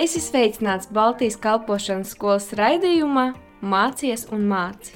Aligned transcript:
Es 0.00 0.14
esmu 0.16 0.30
sveicināts 0.30 0.88
Baltijas 0.96 1.34
kalpošanas 1.36 2.14
skolas 2.14 2.46
raidījumā 2.56 3.24
Mācies 3.60 4.22
un 4.32 4.46
māci. 4.48 4.94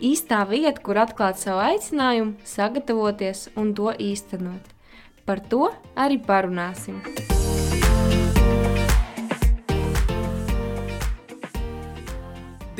Īstā 0.00 0.38
vieta, 0.48 0.80
kur 0.80 0.96
atklāt 1.02 1.36
savu 1.36 1.60
aicinājumu, 1.60 2.38
sagatavoties 2.48 3.50
un 3.60 3.74
to 3.76 3.92
īstenot. 4.00 4.72
Par 5.28 5.44
to 5.52 5.68
arī 5.92 6.16
parunāsim. 6.24 7.02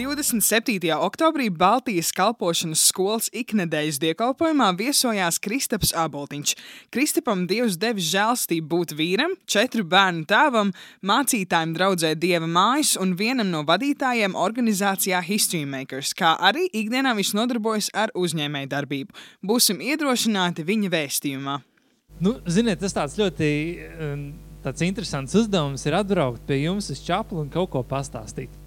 27. 0.00 0.88
oktobrī 0.96 1.50
Baltijas 1.52 2.08
kalpošanas 2.16 2.80
skolas 2.88 3.26
iknedēļas 3.36 3.98
dievkalpojumā 4.00 4.70
viesojās 4.78 5.36
Kristaps 5.44 5.90
Aboltiņš. 5.92 6.54
Kristapam 6.94 7.42
Dievs 7.50 7.76
devis 7.80 8.06
žēlstību 8.08 8.64
būt 8.70 8.94
vīram, 8.96 9.34
četru 9.44 9.84
bērnu 9.84 10.24
tēvam, 10.30 10.70
mācītājiem 11.04 11.74
draudzē 11.76 12.14
Dieva 12.16 12.48
mājas 12.48 12.94
un 13.00 13.12
vienam 13.18 13.50
no 13.52 13.60
vadītājiem 13.68 14.38
organizācijā 14.40 15.20
History 15.26 15.68
Makers, 15.68 16.14
kā 16.16 16.32
arī 16.48 16.64
ikdienā 16.80 17.12
viņš 17.18 17.34
nodarbojas 17.36 17.90
ar 17.92 18.14
uzņēmēju 18.16 18.72
darbību. 18.72 19.20
Būsim 19.44 19.84
iedrošināti 19.84 20.64
viņa 20.64 20.94
vēstījumā. 20.96 21.58
Nu, 22.24 22.38
ziniet, 22.48 22.80
tas 22.80 22.96
tāds 22.96 23.20
ļoti 23.20 23.52
um, 24.00 24.24
tāds 24.64 24.88
interesants 24.88 25.36
uzdevums 25.36 25.84
ir 25.84 26.00
atbraukt 26.00 26.48
pie 26.48 26.62
jums 26.62 26.88
uz 26.88 27.04
čaplu 27.04 27.44
un 27.44 27.52
kaut 27.52 27.74
ko 27.76 27.84
pastāstīt 27.84 28.59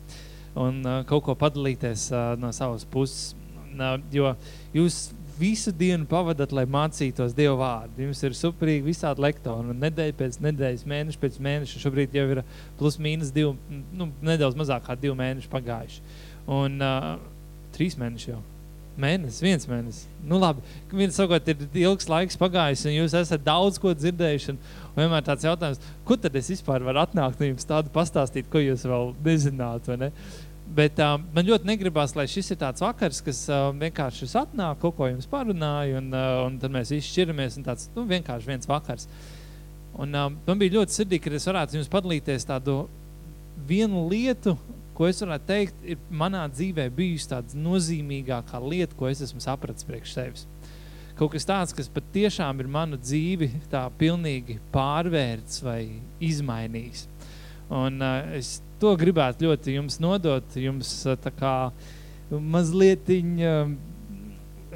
un 0.59 0.83
uh, 0.85 1.01
kaut 1.09 1.25
ko 1.27 1.35
padalīties 1.39 2.09
uh, 2.13 2.33
no 2.39 2.51
savas 2.55 2.85
puses. 2.89 3.33
Uh, 3.73 3.97
jo 4.13 4.35
jūs 4.75 5.07
visu 5.39 5.73
dienu 5.73 6.05
pavadat, 6.09 6.53
lai 6.53 6.65
mācītos 6.69 7.33
Dievu 7.37 7.57
vārdu. 7.61 8.05
Jums 8.05 8.21
ir 8.23 8.37
superīgi 8.37 8.85
visādi 8.85 9.23
lektori, 9.25 9.73
un 9.73 9.81
nedēļa 9.81 10.17
pēc 10.19 10.39
nedēļas, 10.45 10.85
mēneši 10.89 11.21
pēc 11.21 11.39
mēneša. 11.47 11.81
Šobrīd 11.81 12.15
jau 12.17 12.27
ir 12.35 12.43
plus 12.79 12.99
mīnus 13.01 13.33
divi, 13.33 13.81
nu, 13.97 14.11
nedaudz 14.21 14.57
mazāk 14.59 14.85
kā 14.87 14.97
divi 14.99 15.17
mēneši 15.19 15.51
pagājuši. 15.53 16.03
Un 16.53 16.77
uh, 16.83 17.13
trīs 17.73 17.97
mēneši 17.99 18.33
jau. 18.35 18.41
Mēnesis, 18.93 19.41
viens 19.41 19.63
mēnesis. 19.65 20.05
Nu, 20.21 20.37
labi, 20.37 20.61
viens 20.93 21.15
sakot, 21.17 21.47
ir 21.49 21.79
ilgs 21.81 22.05
laiks 22.11 22.37
pagājis, 22.37 22.83
un 22.85 22.93
jūs 22.93 23.15
esat 23.17 23.41
daudz 23.41 23.79
ko 23.81 23.89
dzirdējuši. 23.97 24.53
Un 24.53 24.99
vienmēr 24.99 25.23
tāds 25.25 25.47
jautājums, 25.47 25.81
kur 26.05 26.19
tad 26.21 26.35
es 26.37 26.51
vispār 26.53 26.85
varu 26.85 27.01
atnākt 27.01 27.41
un 27.41 27.53
jums 27.53 27.65
tādu 27.65 27.89
pastāstīt, 27.95 28.51
ko 28.53 28.61
jūs 28.61 28.85
vēl 28.85 29.15
nezināt, 29.25 29.89
vai 29.89 29.97
ne? 30.03 30.11
Bet 30.73 31.01
um, 31.03 31.25
man 31.33 31.45
ļoti 31.45 31.67
negribās, 31.67 32.13
lai 32.15 32.27
šis 32.29 32.53
ir 32.53 32.59
tāds 32.61 32.81
vakars, 32.85 33.19
kas 33.25 33.41
uh, 33.51 33.71
vienkārši 33.77 34.29
atnāk, 34.39 34.79
kaut 34.81 34.95
ko 34.97 35.09
jums 35.09 35.27
parunāja, 35.29 35.97
un, 35.99 36.13
uh, 36.13 36.43
un 36.45 36.55
tad 36.61 36.73
mēs 36.73 36.93
visi 36.93 37.09
šķiramies, 37.09 37.57
un 37.59 37.65
tāds 37.65 37.89
nu, 37.97 38.05
vienkārši 38.09 38.49
viens 38.53 38.69
vakars. 38.69 39.09
Un, 39.93 40.13
um, 40.13 40.37
man 40.45 40.61
bija 40.61 40.77
ļoti 40.77 40.99
sirdīgi, 40.99 41.25
ka 41.25 41.33
es 41.37 41.49
varētu 41.49 41.77
jums 41.77 41.91
padalīties 41.93 42.47
tādu 42.49 42.83
vienu 43.69 44.07
lietu, 44.09 44.55
ko 44.97 45.07
es 45.09 45.21
varētu 45.23 45.49
teikt, 45.49 45.85
ir 45.85 46.01
manā 46.13 46.43
dzīvē 46.51 46.87
bijusi 46.93 47.31
tāda 47.31 47.59
nozīmīgākā 47.59 48.61
lieta, 48.63 48.97
ko 48.97 49.09
es 49.09 49.23
esmu 49.25 49.41
sapratis 49.43 49.87
priekš 49.87 50.15
sevis. 50.15 50.47
Kaut 51.17 51.35
kas 51.35 51.45
tāds, 51.45 51.73
kas 51.77 51.89
pat 51.93 52.05
tiešām 52.13 52.61
ir 52.63 52.69
manu 52.73 52.97
dzīvi 52.97 53.51
tā 53.69 53.83
pilnīgi 53.99 54.57
pārvērts 54.73 55.61
vai 55.65 55.81
izmainījis. 56.23 57.05
Un 57.73 58.01
uh, 58.01 58.33
es 58.37 58.57
to 58.81 58.93
gribētu 58.99 59.47
ļoti 59.47 59.77
jums 59.77 59.99
nodot, 60.03 60.57
jums 60.57 60.95
uh, 61.07 61.17
tā 61.21 61.31
kā 61.37 61.53
mazlietiņ, 62.33 63.29
uh, 63.45 63.75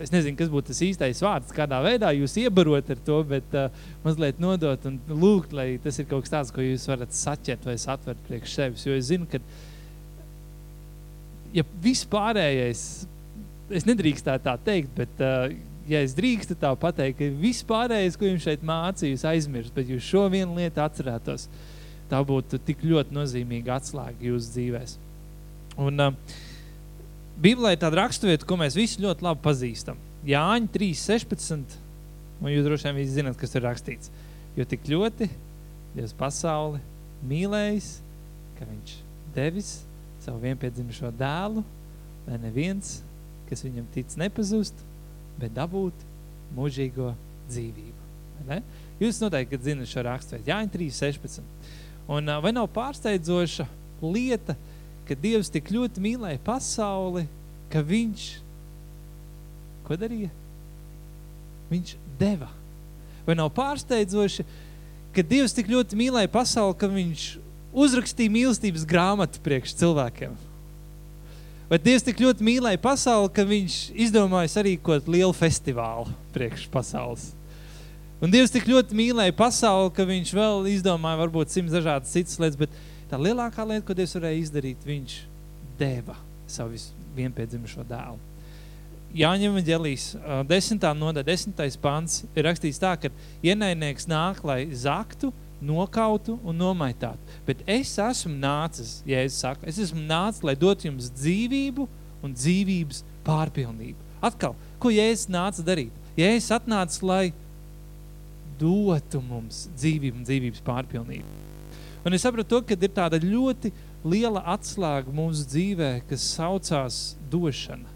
es 0.03 0.13
nezinu, 0.13 0.37
kas 0.37 0.51
būtu 0.53 0.71
tas 0.71 0.83
īstais 0.85 1.21
vārds, 1.25 1.55
kādā 1.57 1.81
veidā 1.85 2.13
jūs 2.13 2.37
iebarot 2.43 2.93
ar 2.93 3.01
to, 3.09 3.17
bet 3.33 3.57
uh, 3.57 3.73
mazliet 4.05 4.37
nodot 4.41 4.85
un 4.89 4.99
lūgt, 5.09 5.57
lai 5.57 5.71
tas 5.83 5.97
ir 5.97 6.09
kaut 6.09 6.27
kas 6.27 6.35
tāds, 6.35 6.53
ko 6.53 6.65
jūs 6.65 6.85
varat 6.89 7.17
saķert 7.17 7.65
vai 7.65 7.79
satvert 7.81 8.21
priekš 8.29 8.59
sevis. 8.59 8.85
Jo 8.85 8.97
es 8.97 9.09
zinu, 9.09 9.25
ka 9.31 9.41
ja 11.55 11.63
viss 11.83 12.07
pārējais, 12.09 12.81
es 13.77 13.87
nedrīkstētu 13.87 14.45
tā 14.47 14.55
teikt, 14.63 14.93
bet 14.97 15.23
uh, 15.23 15.47
ja 15.87 16.01
es 16.03 16.15
drīkstu 16.17 16.57
tā 16.59 16.73
pateikt, 16.79 17.19
ka 17.19 17.29
viss 17.41 17.65
pārējais, 17.67 18.17
ko 18.19 18.27
jums 18.27 18.45
šeit 18.47 18.65
mācīju, 18.67 19.15
jūs 19.15 19.25
aizmirst, 19.31 19.75
bet 19.75 19.89
jūs 19.91 20.05
šo 20.07 20.27
vienu 20.33 20.57
lietu 20.59 20.83
atcerētos, 20.83 21.47
tā 22.11 22.21
būtu 22.23 22.59
tik 22.67 22.83
ļoti 22.87 23.15
nozīmīga 23.15 23.79
atslēga 23.79 24.29
jūsu 24.29 24.53
dzīvēs. 24.55 24.97
Un 25.83 26.03
uh, 26.03 26.37
Bībelē 27.37 27.75
ir 27.75 27.81
tāda 27.81 28.01
raksturvieta, 28.01 28.47
ko 28.49 28.57
mēs 28.59 28.77
visi 28.77 29.03
ļoti 29.03 29.27
labi 29.27 29.43
pazīstam. 29.43 29.99
Jāņa 30.27 30.71
3.16, 30.73 31.75
un 32.41 32.49
jūs 32.49 32.65
droši 32.65 32.89
vien 32.89 32.97
visi 32.97 33.13
zināt, 33.19 33.37
kas 33.39 33.53
ir 33.55 33.65
rakstīts. 33.67 34.13
Jo 34.57 34.65
tik 34.65 34.87
ļoti 34.89 35.29
Dievs 35.97 36.13
pasauli 36.17 36.81
mīlējis, 37.25 37.91
ka 38.57 38.65
viņš 38.67 38.95
devis 39.33 39.69
savu 40.27 40.43
vienpiedzimušo 40.43 41.13
dēlu, 41.15 41.63
lai 42.27 42.37
neviens, 42.43 42.97
kas 43.47 43.63
viņam 43.63 43.85
tic, 43.93 44.11
nepazust, 44.19 44.75
bet 45.39 45.53
dabūt 45.55 46.03
mūžīgo 46.57 47.13
dzīvību. 47.47 48.07
Ne? 48.47 48.59
Jūs 48.99 49.21
noteikti 49.23 49.59
zinat 49.63 49.87
šo 49.87 50.03
raksturvietu, 50.07 50.51
Jāņa 50.51 50.73
3.16. 50.73 51.47
Un 52.11 52.31
vai 52.43 52.51
nav 52.55 52.67
pārsteidzoša 52.75 53.67
lieta, 54.03 54.57
ka 55.07 55.15
Dievs 55.15 55.51
tik 55.51 55.71
ļoti 55.71 56.03
mīlēja 56.03 56.43
pasauli, 56.43 57.23
ka 57.71 57.81
viņš, 57.83 58.27
ko 59.87 59.95
darīja? 59.99 60.31
Viņš 61.71 61.95
deva. 62.19 62.49
Vai 63.27 63.35
nav 63.39 63.51
pārsteidzoši, 63.55 64.43
ka 65.15 65.23
Dievs 65.23 65.55
tik 65.55 65.71
ļoti 65.71 65.99
mīlēja 65.99 66.31
pasauli, 66.31 66.75
ka 66.79 66.91
viņš 66.91 67.27
uzrakstīja 67.77 68.33
mīlestības 68.33 68.85
grāmatu 68.89 69.41
priekš 69.45 69.75
cilvēkiem. 69.79 70.35
Vai 71.67 71.79
Dievs 71.83 72.05
tik 72.07 72.21
ļoti 72.23 72.45
mīlēja 72.47 72.79
pasauli, 72.79 73.31
ka 73.35 73.43
viņš 73.43 73.73
izdomāja 74.07 74.53
sarīkot 74.53 75.09
lielu 75.11 75.33
festivālu 75.35 76.13
priekš 76.35 76.69
pasaules. 76.71 77.25
Un 78.23 78.31
Dievs 78.33 78.53
tik 78.53 78.69
ļoti 78.69 78.95
mīlēja 78.97 79.35
pasauli, 79.37 79.91
ka 79.93 80.05
viņš 80.07 80.31
vēl 80.33 80.69
izdomāja 80.71 81.19
varbūt 81.19 81.51
simts 81.53 81.75
dažādas 81.75 82.13
citas 82.15 82.39
lietas, 82.39 82.57
bet 82.57 82.79
tā 83.11 83.19
lielākā 83.19 83.67
lieta, 83.67 83.83
ko 83.85 83.97
Dievs 83.97 84.15
varēja 84.15 84.39
izdarīt, 84.45 84.87
viņš 84.87 85.17
deva 85.77 86.15
savu 86.49 86.79
vienpiedzimušo 87.17 87.83
dēlu. 87.87 88.17
Jāņem 89.17 89.53
Evanģelijas 89.53 90.07
desmitā 90.47 90.93
nodaļa, 90.95 91.27
desmitais 91.27 91.77
pants 91.79 92.23
ir 92.31 92.47
rakstīts 92.47 92.79
tā, 92.81 92.95
ka 92.99 93.11
ienaidnieks 93.45 94.07
nāk, 94.09 94.39
lai 94.47 94.61
zaktu, 94.71 95.33
nokautu 95.61 96.37
un 96.45 96.57
nomaitātu. 96.57 97.39
Bet 97.47 97.63
es 97.69 97.95
esmu 98.01 98.33
nācis, 98.37 99.01
ja 99.07 99.23
es 99.25 99.37
saku, 99.41 99.65
es 99.69 99.79
esmu 99.81 100.03
nācis, 100.05 100.43
lai 100.45 100.55
dot 100.59 100.85
jums 100.85 101.09
dzīvību 101.17 101.87
un 102.25 102.35
dzīvības 102.35 103.03
pārpilnību. 103.25 103.97
Atkal, 104.27 104.55
ko 104.81 104.91
Jēzus 104.93 105.29
nāca 105.33 105.65
darīt? 105.65 105.93
Jēzus 106.17 106.53
atnāca, 106.57 107.01
lai 107.05 107.25
dotu 108.57 109.21
mums 109.21 109.67
dzīvību 109.77 110.21
un 110.21 110.25
dzīvības 110.25 110.63
pārpilnību. 110.65 111.35
Un 112.07 112.15
es 112.15 112.23
sapratu 112.23 112.55
to, 112.55 112.61
ka 112.63 112.77
ir 112.77 112.93
tāda 112.95 113.19
ļoti 113.21 113.73
liela 114.07 114.41
atslēga 114.53 115.11
mūsu 115.13 115.45
dzīvē, 115.51 115.91
kas 116.09 116.25
saucās 116.37 117.01
došana, 117.31 117.89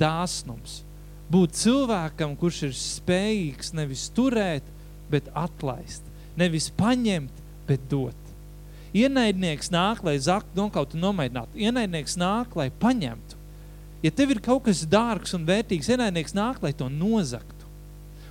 dāsnums. 0.00 0.80
Būt 1.32 1.54
cilvēkam, 1.60 2.34
kurš 2.40 2.62
ir 2.68 2.72
spējīgs 2.76 3.72
nevis 3.76 4.08
turēt, 4.16 4.64
bet 5.12 5.28
atlaist 5.36 6.11
nevis 6.38 6.70
paņemt, 6.78 7.40
bet 7.68 7.84
dot. 7.90 8.16
Ienaidnieks 8.92 9.70
nāk, 9.72 10.02
lai 10.04 10.18
zaktu, 10.20 10.52
nokautu 10.58 10.98
nomaidinātu. 11.00 11.56
Ienaidnieks 11.56 12.18
nāk, 12.20 12.52
lai 12.58 12.68
paņemtu. 12.68 13.38
Ja 14.04 14.10
tev 14.12 14.34
ir 14.34 14.42
kaut 14.42 14.66
kas 14.66 14.82
dārgs 14.88 15.32
un 15.36 15.46
vērtīgs, 15.48 15.88
ienaidnieks 15.94 16.34
nāk, 16.36 16.60
lai 16.64 16.74
to 16.76 16.90
nozaktu. 16.92 17.68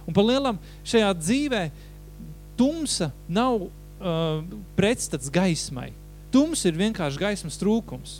Un 0.05 0.13
pa 0.13 0.23
lielam 0.25 0.59
šajā 0.85 1.09
dzīvē 1.17 1.61
tumsa 2.59 3.09
nav 3.31 3.63
uh, 3.63 4.43
pretstats 4.77 5.31
gaismai. 5.33 5.89
Tums 6.31 6.61
ir 6.67 6.77
vienkārši 6.77 7.21
gaismas 7.21 7.57
trūkums. 7.59 8.19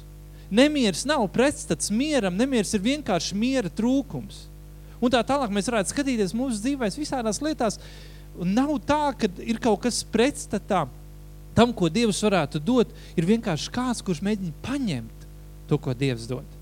Nemieris 0.52 1.06
nav 1.08 1.28
pretstats 1.32 1.92
mieram, 1.94 2.36
nemieris 2.40 2.74
ir 2.76 2.82
vienkārši 2.84 3.38
miera 3.38 3.70
trūkums. 3.72 4.48
Un 5.02 5.14
tā 5.14 5.22
tālāk 5.26 5.54
mēs 5.54 5.70
varētu 5.70 5.94
skatīties 5.94 6.34
mūsu 6.38 6.60
dzīvēs 6.64 6.98
visādās 7.00 7.40
lietās, 7.44 7.78
uh, 7.78 8.11
Un 8.40 8.54
nav 8.56 8.72
tā, 8.88 9.12
ka 9.18 9.28
ir 9.44 9.60
kaut 9.62 9.82
kas 9.84 10.02
pretstatā 10.08 10.86
tam, 11.56 11.74
ko 11.76 11.90
Dievs 11.92 12.22
varētu 12.24 12.62
dot. 12.64 12.92
Ir 13.20 13.28
vienkārši 13.28 13.74
kāds, 13.74 14.04
kurš 14.06 14.24
mēģina 14.24 14.56
paņemt 14.64 15.28
to, 15.70 15.80
ko 15.82 15.96
Dievs 15.98 16.30
dod. 16.30 16.58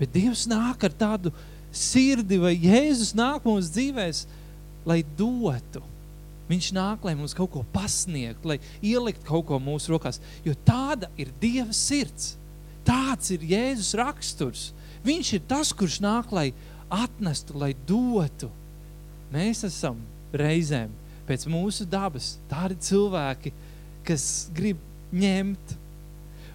Bet 0.00 0.12
Dievs 0.14 0.48
nāk 0.50 0.82
ar 0.88 0.94
tādu 0.98 1.32
sirdi, 1.72 2.40
vai 2.42 2.56
Jēzus 2.58 3.14
nāk 3.16 3.46
mums 3.46 3.70
dzīvēs, 3.72 4.26
lai 4.88 5.00
dotu. 5.16 5.82
Viņš 6.50 6.72
nāk, 6.76 7.04
lai 7.06 7.14
mums 7.16 7.34
kaut 7.36 7.52
ko 7.54 7.62
pasniegt, 7.72 8.44
lai 8.44 8.58
ielikt 8.84 9.22
kaut 9.24 9.46
ko 9.48 9.60
mūsu 9.62 9.94
rokās. 9.94 10.18
Jo 10.44 10.56
tāda 10.66 11.08
ir 11.16 11.30
Dieva 11.40 11.72
sirds. 11.76 12.34
Tāds 12.84 13.30
ir 13.32 13.46
Jēzus 13.46 13.94
raksturs. 13.96 14.64
Viņš 15.06 15.32
ir 15.38 15.44
tas, 15.48 15.70
kurš 15.74 16.00
nāk, 16.02 16.34
lai 16.34 16.50
atnestu, 16.92 17.56
lai 17.58 17.72
dotu. 17.88 18.50
Mēs 19.32 19.62
esam 19.64 20.02
reizēm 20.36 20.92
pēc 21.28 21.46
mūsu 21.50 21.86
dabas 21.88 22.36
tādi 22.50 22.76
cilvēki, 22.82 23.52
kas 24.06 24.48
grib 24.54 24.80
ņemt. 25.14 25.76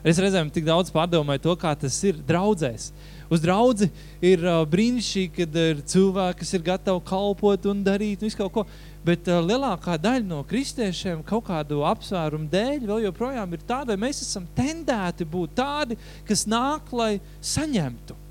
Es 0.08 0.20
reizēm 0.22 0.52
tik 0.54 0.68
daudz 0.68 0.92
pārdomāju 0.94 1.44
to, 1.44 1.56
kā 1.60 1.74
tas 1.80 1.96
ir 2.08 2.20
draudzēs. 2.28 2.92
Uz 3.28 3.42
draudzi 3.44 3.90
ir 4.24 4.44
uh, 4.46 4.62
brīnišķīgi, 4.72 5.32
kad 5.36 5.58
ir 5.60 5.82
cilvēki, 5.92 6.40
kas 6.44 6.54
ir 6.56 6.64
gatavi 6.64 7.04
kalpot 7.10 7.66
un 7.68 7.82
darīt 7.84 8.24
visu 8.24 8.40
kaut 8.40 8.54
ko. 8.56 8.64
Bet 9.08 9.28
uh, 9.28 9.42
lielākā 9.44 9.98
daļa 10.00 10.24
no 10.28 10.44
kristiešiem 10.48 11.26
kaut 11.28 11.48
kādu 11.50 11.82
apsvērumu 11.88 12.48
dēļ 12.54 12.86
vēl 12.88 13.04
joprojām 13.08 13.58
ir 13.58 13.66
tāda, 13.68 14.00
mēs 14.00 14.24
esam 14.24 14.48
tendēti 14.56 15.28
būt 15.28 15.58
tādi, 15.60 16.00
kas 16.28 16.46
nāk, 16.48 16.94
lai 16.96 17.18
saņemtu. 17.44 18.27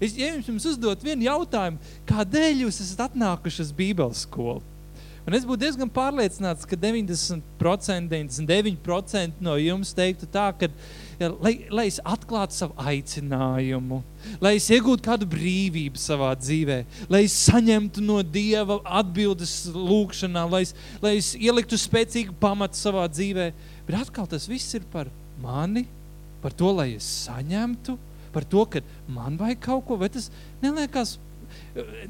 Es 0.00 0.16
ja 0.18 0.34
jums 0.36 0.66
uzdot 0.68 1.04
vienu 1.04 1.24
jautājumu, 1.24 1.80
kādēļ 2.08 2.66
jūs 2.66 2.82
esat 2.84 3.06
atnākuši 3.10 3.62
uz 3.64 3.76
Bībeles 3.76 4.26
skolu? 4.26 4.64
Un 5.26 5.34
es 5.34 5.42
būtu 5.42 5.64
diezgan 5.64 5.88
pārliecināts, 5.90 6.62
ka 6.70 6.76
90%, 6.78 7.42
99% 7.58 9.40
no 9.42 9.56
jums 9.58 9.90
teiktu 9.96 10.28
tā, 10.30 10.44
ka, 10.54 10.68
ja, 11.18 11.32
lai, 11.42 11.56
lai 11.66 11.88
es 11.90 11.96
atklātu 12.06 12.54
savu 12.54 12.76
aicinājumu, 12.78 13.98
lai 14.38 14.52
es 14.60 14.68
iegūtu 14.70 15.02
kādu 15.02 15.26
brīvību 15.32 15.98
savā 15.98 16.30
dzīvē, 16.38 16.78
lai 17.10 17.24
es 17.26 17.34
saņemtu 17.48 18.04
no 18.06 18.20
Dieva 18.22 18.78
atbildes 19.00 19.56
lūkšanā, 19.74 20.46
lai 20.52 20.62
es, 20.68 20.76
lai 21.02 21.16
es 21.18 21.32
ieliktu 21.34 21.80
spēcīgu 21.80 22.36
pamatu 22.38 22.78
savā 22.78 23.08
dzīvē. 23.10 23.50
Bet 23.88 23.98
atkal 24.04 24.30
tas 24.30 24.46
viss 24.46 24.78
ir 24.78 24.86
par 24.94 25.10
mani, 25.42 25.88
par 26.38 26.54
to, 26.54 26.70
lai 26.70 26.92
es 27.00 27.08
saņemtu, 27.26 27.98
par 28.36 28.44
to, 28.44 28.66
ka 28.68 28.84
man 29.08 29.40
vajag 29.40 29.64
kaut 29.64 29.86
ko, 29.88 29.96
vai 29.96 30.10
tas 30.12 30.28
neliekas, 30.60 31.16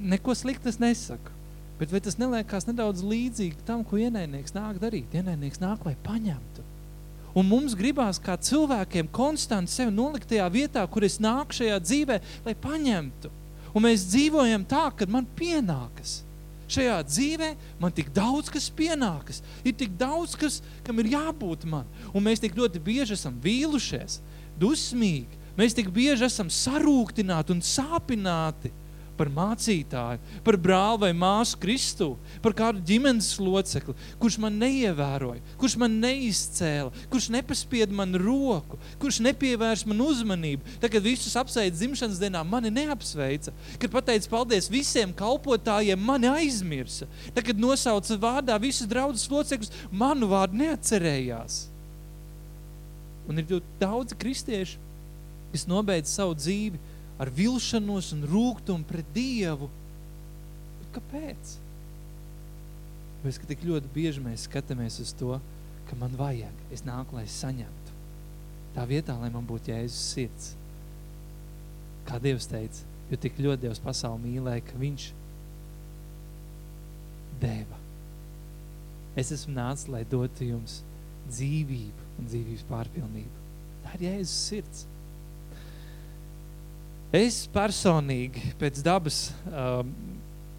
neko 0.02 0.34
sliktas 0.34 0.80
nesaka. 0.82 1.30
Bet 1.78 1.92
vai 1.92 2.00
tas 2.00 2.16
neliekās 2.16 2.64
nedaudz 2.66 3.04
līdzīgi 3.04 3.66
tam, 3.68 3.82
ko 3.84 4.00
ienaidnieks 4.00 4.54
nāk 4.56 4.80
darīt? 4.80 5.12
Ienaidnieks 5.14 5.60
nāk, 5.60 5.84
lai 5.84 5.94
paņemtu. 6.06 6.64
Un 7.36 7.44
mums 7.44 7.74
gribās 7.76 8.16
kā 8.22 8.38
cilvēkiem 8.40 9.10
konstanti 9.12 9.74
sevi 9.74 9.92
nolikt 9.92 10.30
tajā 10.30 10.46
vietā, 10.54 10.86
kur 10.88 11.04
es 11.04 11.18
nāku 11.20 11.58
šajā 11.58 11.76
dzīvē, 11.84 12.16
lai 12.46 12.54
paņemtu. 12.62 13.32
Un 13.76 13.84
mēs 13.84 14.06
dzīvojam 14.08 14.64
tā, 14.64 14.86
ka 14.96 15.04
man 15.12 15.28
pienākas. 15.36 16.22
Šajā 16.72 16.96
dzīvē 17.06 17.50
man 17.78 17.92
tik 17.94 18.08
daudz 18.16 18.48
kas 18.50 18.70
pienākas. 18.72 19.42
Ir 19.68 19.76
tik 19.76 19.92
daudz, 20.00 20.32
kas, 20.38 20.62
kam 20.86 20.98
ir 21.02 21.12
jābūt 21.12 21.68
man. 21.68 21.84
Un 22.16 22.24
mēs 22.24 22.40
tik 22.42 22.56
ļoti 22.56 22.80
bieži 22.82 23.14
esam 23.14 23.36
vīlušies, 23.44 24.22
dusmīgi. 24.58 25.44
Mēs 25.56 25.76
tik 25.76 25.88
bieži 25.92 26.26
esam 26.28 26.50
sarūktināti 26.52 27.54
un 27.54 27.62
sāpināti 27.64 28.72
par 29.16 29.30
mācītāju, 29.32 30.20
par 30.44 30.58
brāli 30.60 31.00
vai 31.06 31.10
māsu 31.16 31.58
Kristu, 31.60 32.08
par 32.44 32.54
kādu 32.56 32.82
ģimenes 32.86 33.30
locekli, 33.40 33.94
kurš 34.20 34.38
man 34.42 34.58
neievēroja, 34.60 35.40
kurš 35.60 35.76
man 35.80 35.96
neizcēla, 36.02 36.92
kurš 37.12 37.30
nepaspied 37.32 37.94
man 37.96 38.12
roku, 38.20 38.78
kurš 39.02 39.22
nepievērš 39.24 39.86
man 39.88 40.02
uzmanību. 40.04 40.76
Tad, 40.82 40.90
kad 40.92 41.06
visus 41.06 41.36
apsveic 41.40 41.74
dzimšanas 41.76 42.20
dienā, 42.20 42.44
mani 42.46 42.72
neapsveica. 42.76 43.54
Kad 43.80 43.94
pateica 43.94 44.32
paldies 44.32 44.68
visiem 44.72 45.14
kalpotājiem, 45.16 46.00
mani 46.00 46.30
aizmirsa. 46.34 47.08
Tad, 47.32 47.44
kad 47.48 47.60
nosauca 47.60 48.20
vārdā 48.20 48.58
visus 48.62 48.90
draudzes 48.90 49.30
locekļus, 49.32 49.72
manu 49.90 50.28
vārdu 50.32 50.60
neatcerējās. 50.60 51.62
Un 53.26 53.40
ir 53.40 53.48
ļoti 53.56 53.80
daudz 53.80 54.14
kristiešu, 54.14 54.85
kas 55.56 55.66
nobeidz 55.70 56.12
savu 56.12 56.36
dzīvi 56.36 56.80
ar 57.22 57.32
vilšanos 57.32 58.12
un 58.16 58.24
rūgtumu 58.28 58.84
pret 58.88 59.08
Dievu. 59.16 59.70
Bet 60.80 60.90
kāpēc? 60.98 61.54
Mēs, 63.24 63.40
ka 63.40 63.48
tik 63.48 63.64
ļoti 63.66 63.90
bieži 63.94 64.22
mēs 64.22 64.44
skatāmies 64.46 65.00
uz 65.02 65.14
to, 65.16 65.38
ka 65.88 65.96
man 65.98 66.14
vajag, 66.18 66.64
es 66.74 66.84
nāku, 66.86 67.16
lai 67.16 67.24
es 67.26 67.36
saņemtu. 67.40 67.94
Tā 68.76 68.84
vietā, 68.86 69.16
lai 69.16 69.30
man 69.32 69.46
būtu 69.48 69.72
Jēzus 69.72 70.02
sirds. 70.12 70.50
Kā 72.06 72.20
Dievs 72.22 72.46
teica, 72.50 72.84
jo 73.10 73.18
tik 73.18 73.40
ļoti 73.40 73.64
Dievs 73.64 73.80
pasauli 73.82 74.28
mīlēja, 74.28 74.66
ka 74.68 74.78
viņš 74.78 75.06
deva. 77.40 77.80
Es 79.16 79.32
esmu 79.32 79.56
nācis, 79.56 79.88
lai 79.90 80.04
dotu 80.04 80.50
jums 80.50 80.82
dzīvību 81.30 82.10
un 82.20 82.28
dzīvības 82.28 82.66
pārpilnību. 82.68 83.46
Tā 83.86 83.96
ir 83.96 84.06
Jēzus 84.10 84.44
sirds. 84.50 84.84
Es 87.14 87.44
personīgi 87.54 88.50
pēc 88.58 88.82
dabas, 88.82 89.28
um, 89.46 89.92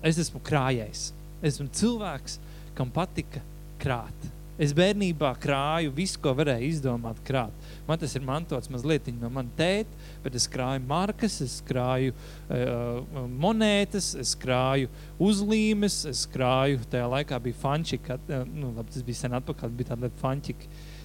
es 0.06 0.20
esmu 0.22 0.40
krājējs. 0.48 1.12
Esmu 1.44 1.68
cilvēks, 1.76 2.40
kam 2.78 2.92
patika 2.94 3.44
krāt. 3.82 4.28
Es 4.58 4.72
bērnībā 4.74 5.36
krāju 5.38 5.92
visu, 5.94 6.18
ko 6.24 6.32
varēju 6.34 6.72
izdomāt 6.72 7.20
krāt. 7.28 7.54
Man 7.86 8.00
tas 8.02 8.16
ir 8.18 8.24
mantots 8.26 8.72
mazliet 8.74 9.06
no 9.20 9.30
mana 9.30 9.52
tēta, 9.60 9.92
bet 10.24 10.40
es 10.40 10.48
krāju 10.50 10.82
markas, 10.88 11.36
es 11.46 11.60
krāju 11.68 12.16
uh, 12.16 13.04
monētas, 13.28 14.16
es 14.18 14.34
krāju 14.40 14.90
uzlīmes, 15.22 16.06
es 16.10 16.24
krāju, 16.34 16.80
tajā 16.90 17.12
laikā 17.12 17.38
bija 17.44 17.60
fančika, 17.62 18.18
uh, 18.18 18.48
nu 18.50 18.72
labi, 18.72 18.96
tas 18.96 19.06
bija 19.06 19.22
sen 19.22 19.38
atpakaļ, 19.38 19.78
bija 19.78 19.94
tāda 19.94 20.10
fančika, 20.24 20.66
Eh, 20.66 20.97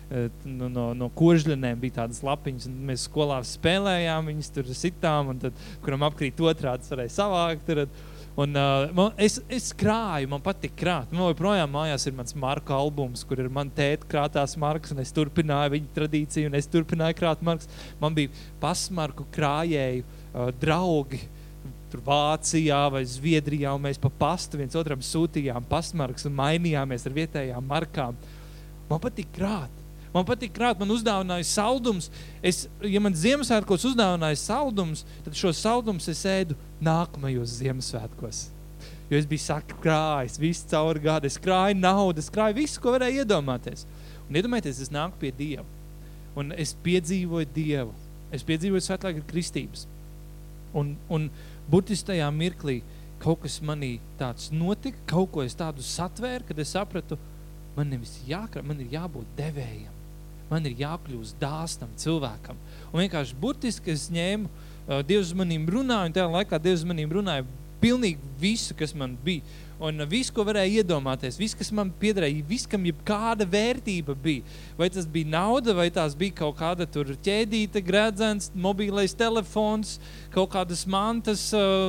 no, 0.45 0.69
no, 0.69 0.87
no 0.99 1.11
kožļanēm 1.19 1.83
bija 1.83 2.03
tādas 2.03 2.23
lapiņas, 2.27 2.69
un 2.71 2.81
mēs 2.91 3.07
skolā 3.09 3.41
spēlējām, 3.47 4.33
viņas 4.33 4.51
tur 4.57 4.73
sitām, 4.77 5.35
un 5.35 5.45
tad, 5.47 5.61
kuram 5.85 6.07
apkrīt 6.09 6.41
otrādi, 6.43 6.91
varēja 6.93 7.17
savākt. 7.21 7.69
Tad, 7.69 8.03
Un, 8.33 8.55
uh, 8.57 8.89
man, 8.97 9.11
es, 9.21 9.35
es 9.53 9.75
krāju, 9.77 10.31
man 10.33 10.41
patīk 10.41 10.73
krāt. 10.81 11.11
Man 11.13 11.29
joprojām 11.29 11.69
mājās 11.75 12.07
ir 12.09 12.15
mans 12.17 12.33
marka 12.33 12.73
albums, 12.73 13.27
kur 13.29 13.43
ir 13.43 13.51
man 13.53 13.69
tēta 13.77 14.09
krātās 14.09 14.55
markas, 14.57 14.95
un 14.95 15.03
es 15.03 15.13
turpināju 15.13 15.75
viņa 15.75 15.93
tradīciju, 15.99 16.49
un 16.49 16.57
es 16.57 16.71
turpināju 16.73 17.19
krāt 17.19 17.45
markas. 17.45 17.69
Man 18.01 18.17
bija 18.17 18.33
pasmarku 18.63 19.27
krājēju 19.37 20.07
uh, 20.07 20.49
draugi, 20.63 21.21
tur 21.93 22.01
Vācijā 22.07 22.81
vai 22.95 23.05
Zviedrijā, 23.05 23.75
un 23.77 23.85
mēs 23.85 24.01
pa 24.01 24.09
pastu 24.09 24.63
viens 24.63 24.81
otram 24.81 25.05
sūtījām 25.05 25.69
pasmarkas 25.69 26.25
un 26.25 26.39
mainījāmies 26.39 27.05
ar 27.05 27.19
vietējām 27.21 27.69
markām. 27.69 28.17
Man 28.89 29.05
patīk 29.05 29.29
krāt. 29.37 29.82
Man 30.13 30.27
patīk 30.29 30.53
krāt, 30.53 30.77
man 30.81 30.93
uzdāvināja 30.93 31.47
saldums. 31.49 32.11
Es, 32.45 32.67
ja 32.85 33.01
man 33.01 33.15
Ziemassvētkos 33.17 33.87
uzdāvināja 33.93 34.37
saldums, 34.43 35.07
tad 35.25 35.37
šo 35.39 35.55
saldumus 35.57 36.09
es 36.13 36.21
ēdu 36.29 36.57
nākamajos 36.85 37.55
Ziemassvētkos. 37.63 38.43
Jo 39.09 39.21
es 39.21 39.29
biju 39.29 39.45
sakrājis 39.47 40.37
visu 40.41 40.69
cauri 40.69 41.01
gadu. 41.07 41.29
Es 41.29 41.41
krāju 41.41 41.79
naudu, 41.81 42.21
es 42.21 42.29
krāju 42.33 42.59
visu, 42.61 42.81
ko 42.81 42.93
varēju 42.93 43.25
iedomāties. 43.25 43.87
Un 44.29 44.37
iedomājieties, 44.41 44.83
es 44.85 44.93
nāku 44.93 45.17
pie 45.25 45.33
Dieva. 45.37 45.65
Un 46.37 46.53
es 46.61 46.75
piedzīvoju 46.85 47.49
Dievu. 47.57 47.97
Es 48.33 48.45
piedzīvoju 48.49 48.85
svētlāku 48.85 49.25
kristības. 49.29 49.87
Un, 50.77 50.95
un 51.13 51.29
burtiski 51.73 52.13
tajā 52.13 52.29
mirklī 52.37 52.79
kaut 53.23 53.45
kas 53.45 53.59
manī 53.65 53.95
tāds 54.21 54.51
notika, 54.53 55.01
kaut 55.09 55.33
ko 55.33 55.45
es 55.45 55.57
tādu 55.57 55.85
satvēru, 55.85 56.49
kad 56.49 56.61
es 56.61 56.73
sapratu, 56.77 57.21
man 57.77 57.93
nevis 57.93 58.19
jākrā, 58.29 58.65
man 58.67 58.81
ir 58.81 58.97
jābūt 58.97 59.37
devējam 59.39 60.02
man 60.53 60.69
ir 60.69 60.77
jākļūst 60.85 61.41
dāstam 61.41 61.91
cilvēkam. 61.99 62.61
Un 62.93 63.03
vienkārši 63.03 63.41
burtiski 63.41 63.97
es 63.97 64.07
ņēmu, 64.13 64.53
uh, 64.53 65.01
Dievs 65.09 65.33
manīm 65.37 65.67
runāja, 65.73 66.11
un 66.11 66.17
tajā 66.17 66.31
laikā 66.37 66.61
Dievs 66.63 66.87
manīm 66.89 67.13
runāja 67.17 67.49
pilnīgi 67.83 68.33
visu, 68.41 68.77
kas 68.79 68.95
man 68.95 69.17
bija. 69.25 69.43
Un 69.83 69.99
viss, 70.07 70.31
ko 70.31 70.45
varēja 70.47 70.85
iedomāties, 70.85 71.35
viss, 71.41 71.57
kas 71.59 71.73
man 71.75 71.89
piederēja, 71.99 72.45
viss, 72.47 72.69
kam 72.71 72.85
jebkāda 72.87 73.43
vērtība 73.51 74.15
bija. 74.15 74.45
Vai 74.79 74.87
tas 74.95 75.09
bija 75.11 75.33
nauda, 75.33 75.75
vai 75.75 75.89
tās 75.91 76.15
bija 76.19 76.37
kaut 76.39 76.55
kāda 76.61 76.87
ķēdīte, 76.87 77.83
gredzens, 77.83 78.53
mobilais 78.55 79.17
telefons, 79.19 79.97
kaut 80.31 80.53
kādas 80.55 80.85
mantas, 80.87 81.49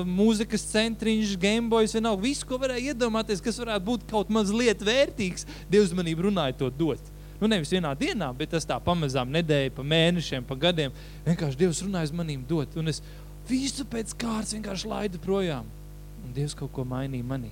mūzikas 0.10 0.66
centriņš, 0.72 1.38
gameboys, 1.38 1.94
vienalga. 1.94 2.26
Viss, 2.26 2.48
ko 2.48 2.58
varēja 2.58 2.96
iedomāties, 2.96 3.44
kas 3.46 3.62
varētu 3.62 3.92
būt 3.92 4.10
kaut 4.10 4.34
mazliet 4.34 4.82
vērtīgs, 4.82 5.46
Dievs 5.70 5.94
manīm 5.94 6.26
runāja 6.26 6.64
to 6.64 6.74
dot. 6.74 7.13
Nu, 7.44 7.50
nevis 7.52 7.74
vienā 7.76 7.90
dienā, 8.00 8.30
bet 8.40 8.54
tas 8.54 8.64
tā 8.64 8.78
pamazām 8.80 9.28
nedēļa, 9.36 9.74
pa 9.76 9.84
mēnešiem, 9.84 10.46
pa 10.48 10.56
gadiem. 10.56 10.94
Vienkārši 11.26 11.60
Dievs 11.60 11.82
runāja 11.84 12.08
uz 12.08 12.14
manīm 12.16 12.46
dot. 12.48 12.78
Un 12.80 12.88
es 12.88 13.02
visu 13.50 13.84
pēc 13.84 14.14
kārtas 14.16 14.54
vienkārši 14.56 14.88
laidu 14.88 15.20
projām. 15.20 15.68
Un 16.24 16.32
Dievs 16.38 16.56
kaut 16.56 16.72
ko 16.72 16.86
mainīja 16.88 17.28
manī. 17.28 17.52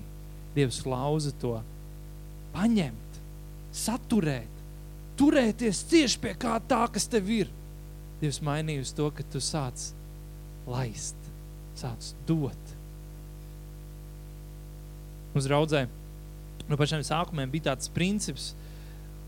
Dievs 0.55 0.79
lauza 0.87 1.33
to 1.41 1.57
paņemt, 2.55 3.19
saturēt, 3.75 4.63
turēties 5.19 5.83
cieši 5.91 6.23
pie 6.23 6.37
kā 6.39 6.55
tā, 6.71 6.85
kas 6.95 7.11
tev 7.11 7.27
ir. 7.41 7.51
Dievs 8.23 8.39
mainīja 8.47 8.85
uz 8.87 8.95
to, 8.95 9.11
ka 9.11 9.27
tu 9.27 9.43
sāc 9.43 9.89
laist, 10.71 11.19
sāc 11.75 12.13
dot. 12.31 12.75
Uz 15.35 15.51
raudzē 15.51 15.83
no 16.71 16.79
pašiem 16.79 17.03
sākumiem 17.03 17.51
bija 17.51 17.73
tāds 17.73 17.91
princips, 17.91 18.53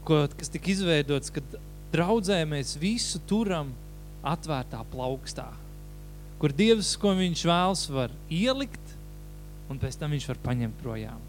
ko, 0.08 0.24
kas 0.38 0.52
tika 0.54 0.72
izveidots, 0.74 1.32
kad 1.34 1.58
draudzē 1.94 2.40
mēs 2.50 2.76
visu 2.82 3.22
turam 3.30 3.72
atvērtā 4.26 4.82
plaukstā, 4.92 5.48
kur 6.42 6.54
Dievs, 6.56 6.96
ko 7.00 7.14
viņš 7.18 7.44
vēlas, 7.48 7.84
var 7.92 8.14
ielikt, 8.32 8.96
un 9.72 9.80
pēc 9.82 9.98
tam 10.00 10.16
viņš 10.16 10.30
var 10.32 10.42
paņemt 10.44 10.80
projām. 10.82 11.22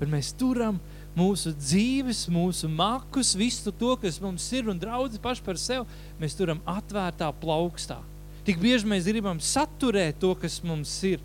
Bet 0.00 0.10
mēs 0.10 0.32
turam 0.38 0.78
mūsu 1.16 1.52
dzīves, 1.54 2.24
mūsu 2.32 2.70
makus, 2.72 3.34
visu 3.38 3.72
to, 3.76 3.94
kas 4.00 4.18
mums 4.22 4.46
ir 4.56 4.70
un 4.70 4.80
draudzi 4.80 5.20
paši 5.22 5.44
par 5.46 5.60
sevi, 5.60 6.00
mēs 6.20 6.36
turam 6.38 6.62
atvērtā 6.68 7.28
plaukstā. 7.42 7.98
Tik 8.46 8.58
bieži 8.58 8.88
mēs 8.90 9.06
gribam 9.06 9.38
saturēt 9.38 10.18
to, 10.22 10.32
kas 10.38 10.58
mums 10.66 10.94
ir, 11.06 11.20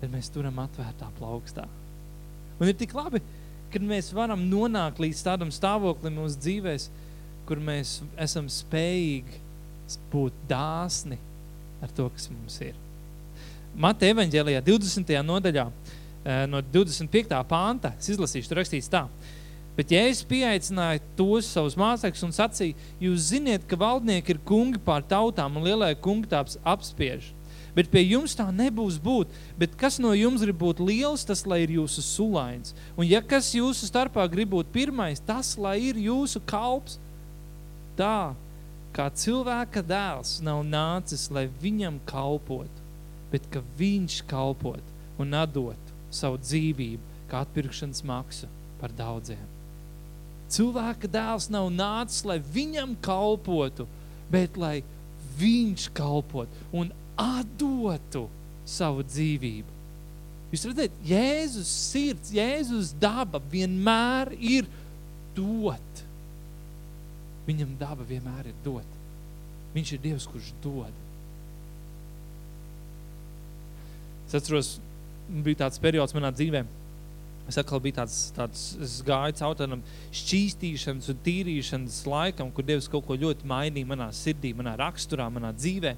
bet 0.00 0.10
mēs 0.10 0.30
turam 0.34 0.56
atvērtā 0.64 1.10
plaukstā. 1.18 1.66
Un 2.58 2.70
ir 2.70 2.74
tik 2.78 2.94
labi, 2.96 3.20
kad 3.72 3.84
mēs 3.84 4.10
varam 4.16 4.42
nonākt 4.50 5.00
līdz 5.02 5.22
tādam 5.26 5.52
stāvoklim 5.54 6.18
mūsu 6.20 6.40
dzīvēm, 6.44 7.04
kur 7.48 7.62
mēs 7.64 7.98
esam 8.20 8.48
spējīgi 8.52 9.40
būt 10.12 10.36
dāsni 10.50 11.16
ar 11.82 11.92
to, 11.96 12.08
kas 12.12 12.28
mums 12.32 12.58
ir. 12.64 12.76
Mata 13.78 14.08
evanģēlijā 14.08 14.60
20. 14.66 15.14
nodaļā 15.24 15.64
eh, 15.68 16.44
no 16.50 16.60
25. 16.74 17.36
pānta 17.48 17.94
es 17.96 18.10
izlasīšu, 18.12 18.50
tur 18.50 18.60
rakstīts 18.62 18.90
tā. 18.92 19.06
Bet 19.78 19.92
Jēzus 19.94 20.26
pieaicināja 20.26 20.98
tos 21.14 21.46
savus 21.54 21.76
mācekļus 21.78 22.24
un 22.26 22.32
sacīja, 22.34 22.86
jūs 22.98 23.28
ziniet, 23.30 23.62
ka 23.70 23.78
valdnieki 23.78 24.34
ir 24.34 24.40
kungi 24.46 24.80
pār 24.82 25.04
tautām 25.06 25.60
un 25.60 25.68
lielai 25.68 25.92
kungi 26.02 26.26
tāps 26.32 26.58
apspiež. 26.66 27.28
Bet 27.76 27.90
pie 27.92 28.02
jums 28.04 28.34
tā 28.38 28.48
nebūs 28.54 28.96
būt. 29.02 29.32
Bet 29.60 29.76
kas 29.78 29.98
no 30.02 30.14
jums 30.16 30.42
grib 30.44 30.58
būt 30.60 30.80
liels, 30.82 31.26
tas 31.28 31.44
lai 31.46 31.62
ir 31.64 31.74
jūsu 31.76 32.04
sulains. 32.04 32.74
Un 32.96 33.08
ja 33.08 33.20
kas 33.24 33.52
jūsu 33.56 33.88
starpā 33.90 34.24
grib 34.30 34.54
būt 34.54 34.72
pirmais, 34.74 35.20
tas 35.20 35.54
lai 35.60 35.78
ir 35.90 36.00
jūsu 36.08 36.42
kalps. 36.48 36.98
Tā 37.98 38.32
kā 38.94 39.08
cilvēka 39.14 39.82
dēls 39.86 40.38
nav 40.44 40.62
nācis, 40.66 41.28
lai 41.34 41.46
viņam 41.62 42.00
kalpotu, 42.08 42.86
bet 43.32 43.44
ka 43.52 43.62
viņš 43.78 44.22
kalpot 44.30 44.94
un 45.20 45.34
atdot 45.36 45.94
savu 46.14 46.40
dzīvību 46.40 47.28
kā 47.28 47.44
atpirkšanas 47.44 48.04
maksu 48.06 48.48
par 48.80 48.94
daudziem. 48.96 49.44
Cilvēka 50.48 51.10
dēls 51.12 51.50
nav 51.52 51.68
nācis, 51.74 52.22
lai 52.24 52.38
viņam 52.40 52.94
kalpotu, 53.04 53.84
bet 54.32 54.56
lai 54.56 54.80
viņš 55.38 55.90
kalpot 55.96 56.48
un 56.72 56.90
atdotu 57.18 58.26
savu 58.68 59.04
dzīvību. 59.06 59.76
Jūs 60.52 60.64
redzat, 60.70 60.94
Jēzus 61.04 61.68
sirds, 61.90 62.32
Jēzus 62.32 62.94
daba 63.00 63.40
vienmēr 63.52 64.32
ir 64.38 64.68
dot. 65.36 66.04
Viņam 67.48 67.74
daba 67.80 68.06
vienmēr 68.08 68.48
ir 68.48 68.56
dot. 68.64 68.96
Viņš 69.74 69.92
ir 69.94 70.02
Dievs, 70.04 70.26
kurš 70.28 70.50
dod. 70.64 71.04
Es 74.28 74.36
atceros, 74.36 74.74
bija 75.28 75.64
tāds 75.64 75.80
periods 75.80 76.16
manā 76.16 76.32
dzīvē. 76.32 76.64
Es 77.48 77.56
atkal 77.60 77.80
biju 77.80 77.96
tāds, 77.96 78.16
tāds 78.36 78.64
es 78.84 78.98
gāju 79.04 79.36
cauri 79.38 79.56
tādam 79.56 79.84
šķīstīšanas 80.12 81.08
un 81.12 81.20
tīrīšanas 81.24 82.02
laikam, 82.08 82.50
kur 82.52 82.66
Dievs 82.68 82.90
kaut 82.92 83.06
ko 83.08 83.16
ļoti 83.16 83.48
mainīja 83.48 83.88
manā 83.88 84.10
sirdī, 84.12 84.52
manā 84.56 84.74
raksturā, 84.80 85.30
manā 85.32 85.54
dzīvē. 85.56 85.94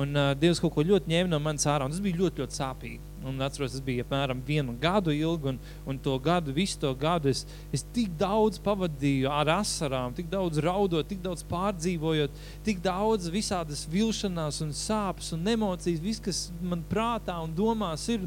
Un 0.00 0.16
uh, 0.16 0.32
Dievs 0.38 0.60
kaut 0.62 0.72
ko 0.74 0.84
ļoti 0.86 1.10
ņēma 1.10 1.32
no 1.32 1.40
manas 1.42 1.66
ārā, 1.68 1.86
un 1.86 1.92
tas 1.92 2.02
bija 2.02 2.20
ļoti, 2.20 2.42
ļoti 2.42 2.56
sāpīgi. 2.56 3.00
Un 3.26 3.42
atceros, 3.44 3.74
tas 3.74 3.82
bija 3.84 4.04
apmēram 4.06 4.40
vienu 4.46 4.72
gadu 4.80 5.12
ilgi, 5.12 5.50
un, 5.52 5.58
un 5.88 5.98
to 6.00 6.14
gadu, 6.24 6.54
visu 6.56 6.78
to 6.80 6.92
gadu 6.96 7.28
es, 7.28 7.42
es 7.74 7.84
tik 7.94 8.14
daudz 8.20 8.60
pavadīju 8.64 9.28
ar 9.34 9.50
asarām, 9.58 10.14
tik 10.16 10.30
daudz 10.32 10.62
raudot, 10.64 11.08
tik 11.10 11.20
daudz 11.24 11.44
pārdzīvojot, 11.50 12.40
tik 12.64 12.80
daudz 12.84 13.28
visādas 13.34 13.84
vilšanās 13.92 14.62
un 14.64 14.72
sāpes 14.76 15.34
un 15.36 15.52
emocijas, 15.52 16.00
viss, 16.04 16.24
kas 16.24 16.46
man 16.62 16.86
prātā 16.88 17.36
un 17.44 17.52
domās 17.56 18.08
ir. 18.14 18.24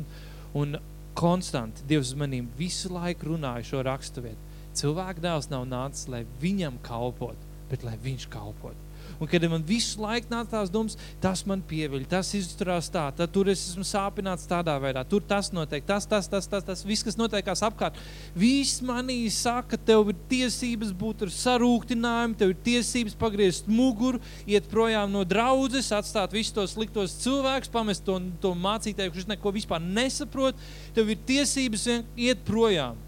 Un 0.54 0.78
konstanti 1.18 1.86
Dievs 1.90 2.12
uz 2.14 2.18
manīm 2.18 2.52
visu 2.58 2.92
laiku 2.94 3.32
runāja 3.32 3.66
šo 3.72 3.82
raksturvietu. 3.88 4.52
Cilvēka 4.78 5.22
dēls 5.22 5.50
nav 5.50 5.66
nācis, 5.70 6.10
lai 6.10 6.24
viņam 6.42 6.80
kalpot, 6.86 7.50
bet 7.70 7.86
lai 7.86 7.98
viņš 8.02 8.30
kalpot. 8.34 8.83
Un 9.20 9.30
kad 9.30 9.44
man 9.50 9.64
visu 9.66 10.02
laiku 10.02 10.32
nāca 10.32 10.58
tās 10.58 10.72
domas, 10.74 10.98
tas 11.22 11.44
man 11.50 11.62
pieviļ, 11.68 12.06
tas 12.10 12.32
izturās 12.38 12.90
tā, 12.92 13.06
tad 13.16 13.32
tur 13.34 13.50
es 13.52 13.62
esmu 13.70 13.86
sāpināts 13.88 14.48
tādā 14.50 14.76
veidā, 14.82 15.04
tur 15.08 15.24
tas 15.28 15.52
notiek, 15.54 15.86
tas, 15.88 16.08
tas, 16.10 16.28
tas, 16.32 16.48
tas, 16.50 16.66
tas 16.66 16.84
viss, 16.88 17.06
kas 17.06 17.18
notiekās 17.20 17.64
apkārt. 17.66 18.00
Viss 18.36 18.82
manī 18.86 19.20
saka, 19.34 19.78
tev 19.78 20.12
ir 20.14 20.20
tiesības 20.32 20.94
būt 20.98 21.26
ar 21.28 21.34
sarūktinājumu, 21.34 22.38
tev 22.40 22.54
ir 22.54 22.62
tiesības 22.66 23.18
pagriezt 23.20 23.70
muguru, 23.72 24.22
iet 24.50 24.68
projām 24.72 25.12
no 25.14 25.24
draudzes, 25.28 25.92
atstāt 25.96 26.36
visus 26.36 26.56
tos 26.56 26.76
sliktos 26.76 27.18
cilvēkus, 27.24 27.72
pamest 27.74 28.06
to, 28.08 28.20
to 28.44 28.54
mācītāju, 28.58 29.14
kurš 29.14 29.30
neko 29.34 29.54
vispār 29.56 29.84
nesaprot. 29.84 30.60
Tev 30.96 31.10
ir 31.14 31.22
tiesības 31.28 31.88
iet 32.20 32.44
projām. 32.48 33.00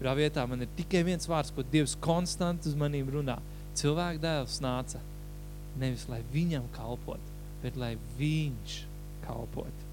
Kurā 0.00 0.14
vietā 0.16 0.46
man 0.48 0.64
ir 0.64 0.70
tikai 0.78 1.02
viens 1.04 1.28
vārds, 1.28 1.52
ko 1.52 1.64
Dievs 1.66 1.92
konstanti 2.00 2.70
uz 2.70 2.76
manīm 2.78 3.10
runā. 3.12 3.36
Cilvēka 3.76 4.22
dēls 4.22 4.58
nāca 4.64 5.02
nevis 5.78 6.06
lai 6.10 6.22
viņam 6.32 6.66
kalpot, 6.74 7.22
bet 7.62 7.76
lai 7.78 7.94
viņš 8.18 8.80
kalpot. 9.26 9.86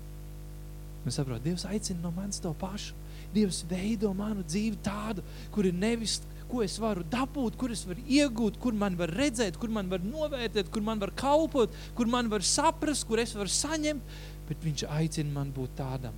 Un 1.08 1.14
saprot, 1.14 1.44
Dievs 1.44 1.66
aicina 1.70 2.02
no 2.04 2.12
manis 2.16 2.42
to 2.44 2.52
pašu. 2.60 2.96
Dievs 3.36 3.62
veido 3.70 4.10
manu 4.16 4.44
dzīvi 4.48 4.80
tādu, 4.84 5.24
kur 5.54 5.68
ir 5.68 5.76
nevis, 5.76 6.18
ko 6.48 6.64
es 6.64 6.78
varu 6.80 7.04
dabūt, 7.12 7.58
kur 7.60 7.74
es 7.76 7.84
varu 7.88 8.04
iegūt, 8.08 8.58
kur 8.64 8.76
man 8.76 8.96
var 9.00 9.12
redzēt, 9.16 9.60
kur 9.60 9.72
man 9.74 9.92
var 9.92 10.04
novērtēt, 10.04 10.72
kur 10.72 10.84
man 10.84 11.02
var 11.04 11.12
kalpot, 11.20 11.76
kur 11.96 12.10
man 12.12 12.32
var 12.32 12.46
saprast, 12.48 13.06
kur 13.08 13.20
es 13.24 13.36
varu 13.36 13.52
saņemt, 13.52 14.18
bet 14.48 14.64
viņš 14.64 14.86
aicina 14.96 15.36
man 15.36 15.52
būt 15.56 15.76
tādam, 15.80 16.16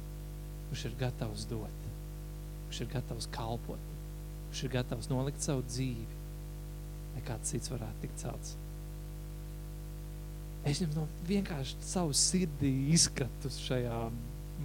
kurš 0.69 0.85
ir 0.89 0.95
gatavs 1.01 1.49
dot, 1.49 1.89
kurš 2.67 2.83
ir 2.85 2.93
gatavs 2.93 3.29
kalpot, 3.33 3.91
kurš 4.49 4.63
ir 4.65 4.73
gatavs 4.77 5.09
nolikt 5.09 5.45
savu 5.45 5.65
dzīvi, 5.65 6.17
lai 7.15 7.25
kāds 7.25 7.53
cits 7.55 7.73
varētu 7.73 8.05
tikt 8.05 8.25
celts. 8.25 8.57
Es 10.69 10.81
jums 10.83 10.97
no 10.97 11.05
vienkārši 11.27 11.79
savu 11.81 12.13
sirdī 12.17 12.71
izskatu 12.93 13.49
šajā 13.53 14.03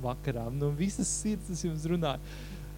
vakarā. 0.04 0.49
No 0.52 0.68
visas 0.76 1.08
sirds 1.23 1.52
es 1.54 1.64
jums 1.64 1.87
runāju. 1.88 2.20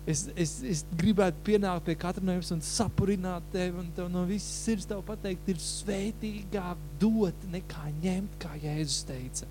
Es, 0.07 0.29
es, 0.39 0.53
es 0.63 0.85
gribētu 0.95 1.41
pienākt 1.49 1.89
pie 1.89 1.97
katra 1.99 2.23
no 2.23 2.37
jums 2.37 2.53
un 2.55 2.61
sapurināt 2.63 3.49
tevi 3.51 3.81
un 3.83 3.89
tev 3.97 4.07
no 4.13 4.23
visas 4.29 4.63
sirds 4.63 4.87
tev 4.87 5.03
pateikt, 5.09 5.49
ir 5.51 5.59
svētīgāk 5.59 6.85
dot 7.03 7.47
nekā 7.51 7.89
ņemt, 8.05 8.37
kā 8.43 8.53
Jēzus 8.63 9.03
teica. 9.09 9.51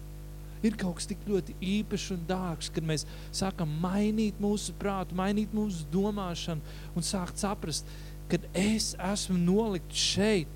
Ir 0.63 0.77
kaut 0.79 0.95
kas 0.97 1.09
tik 1.09 1.27
ļoti 1.27 1.57
īpašs 1.59 2.13
un 2.15 2.23
dārgs, 2.29 2.71
kad 2.73 2.87
mēs 2.87 3.03
sākam 3.35 3.73
mainīt 3.83 4.39
mūsu 4.41 4.73
prātu, 4.79 5.17
mainīt 5.19 5.51
mūsu 5.53 5.83
domāšanu 5.91 6.63
un 6.95 7.05
sākt 7.05 7.43
saprast, 7.43 7.91
ka 8.31 8.39
es 8.55 8.93
esmu 8.95 9.35
nolikt 9.37 9.91
šeit, 9.91 10.49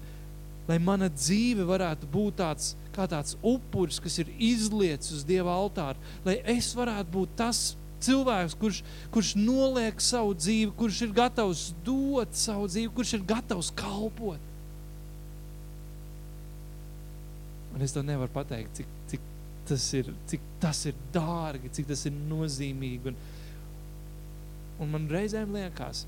lai 0.70 0.78
mana 0.82 1.10
dzīve 1.10 1.66
varētu 1.66 2.08
būt 2.14 2.40
tāds 2.44 2.74
kā 2.94 3.08
tāds 3.10 3.36
upuris, 3.42 4.00
kas 4.04 4.20
ir 4.22 4.30
izlietis 4.38 5.14
uz 5.16 5.26
Dieva 5.26 5.56
altāra, 5.58 5.98
lai 6.26 6.38
es 6.54 6.72
varētu 6.78 7.14
būt 7.16 7.38
tas 7.40 7.62
cilvēks, 8.04 8.56
kurš, 8.60 8.84
kurš 9.14 9.34
noliek 9.40 10.00
savu 10.04 10.36
dzīvi, 10.38 10.72
kurš 10.80 11.02
ir 11.08 11.16
gatavs 11.16 11.64
dot 11.86 12.38
savu 12.38 12.70
dzīvi, 12.70 12.92
kurš 12.96 13.16
ir 13.18 13.26
gatavs 13.28 13.72
kalpot. 13.76 14.46
Un 17.76 17.86
es 17.86 17.94
to 17.96 18.04
nevaru 18.06 18.32
pateikt, 18.34 18.80
cik, 18.80 18.94
cik, 19.12 19.26
tas, 19.70 19.90
ir, 19.98 20.14
cik 20.30 20.46
tas 20.62 20.86
ir 20.90 20.96
dārgi, 21.14 21.72
cik 21.76 21.90
tas 21.92 22.06
ir 22.10 22.16
nozīmīgi. 22.30 23.12
Un, 23.12 23.20
un 24.84 24.96
man 24.96 25.06
reizēm 25.12 25.54
liekas, 25.56 26.06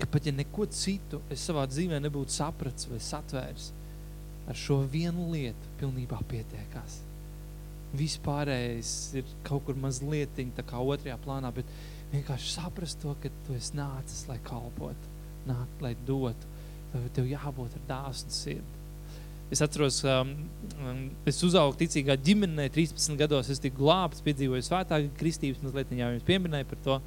ka 0.00 0.08
pat 0.10 0.26
ja 0.26 0.32
neko 0.32 0.66
citu 0.72 1.20
es 1.32 1.44
savā 1.44 1.66
dzīvē 1.68 2.00
nebūtu 2.00 2.32
sapratis 2.34 2.88
vai 2.90 3.00
satvēris, 3.04 3.70
ar 4.48 4.58
šo 4.58 4.80
vienu 4.90 5.28
lietu 5.34 5.76
pilnībā 5.80 6.20
pietiekās. 6.30 7.00
Vispārējais 7.96 8.92
ir 9.18 9.30
kaut 9.46 9.66
kur 9.66 9.78
mazliet 9.78 10.38
tā 10.56 10.64
kā 10.66 10.80
otrajā 10.80 11.18
plānā, 11.24 11.50
bet 11.54 11.68
vienkārši 12.14 12.54
saprast 12.56 13.00
to, 13.02 13.14
ka 13.22 13.30
tu 13.46 13.56
esi 13.58 13.76
nācis, 13.78 14.26
lai 14.30 14.38
kalpotu, 14.46 15.14
nāk, 15.48 15.80
lai 15.84 15.94
dotu. 16.06 16.58
Tev, 17.14 17.26
jābūt 17.30 17.76
ar 17.78 17.82
dāsnu 17.86 18.34
sirdi. 18.34 18.78
Es 19.50 19.60
atceros, 19.62 20.00
um, 20.06 20.32
um, 20.78 20.98
es 21.26 21.38
uzaugu 21.46 21.76
ticīgā 21.78 22.14
ģimenē, 22.22 22.68
13 22.70 23.18
gados 23.18 23.50
es 23.50 23.62
tiku 23.62 23.82
glābts, 23.82 24.22
piedzīvoju 24.26 24.62
svētāku 24.62 25.10
kristības, 25.18 25.62
mazliet 25.62 25.90
jau 25.94 26.10
jums 26.14 26.26
pieminēju 26.26 26.68
par 26.70 26.82
to. 26.84 26.98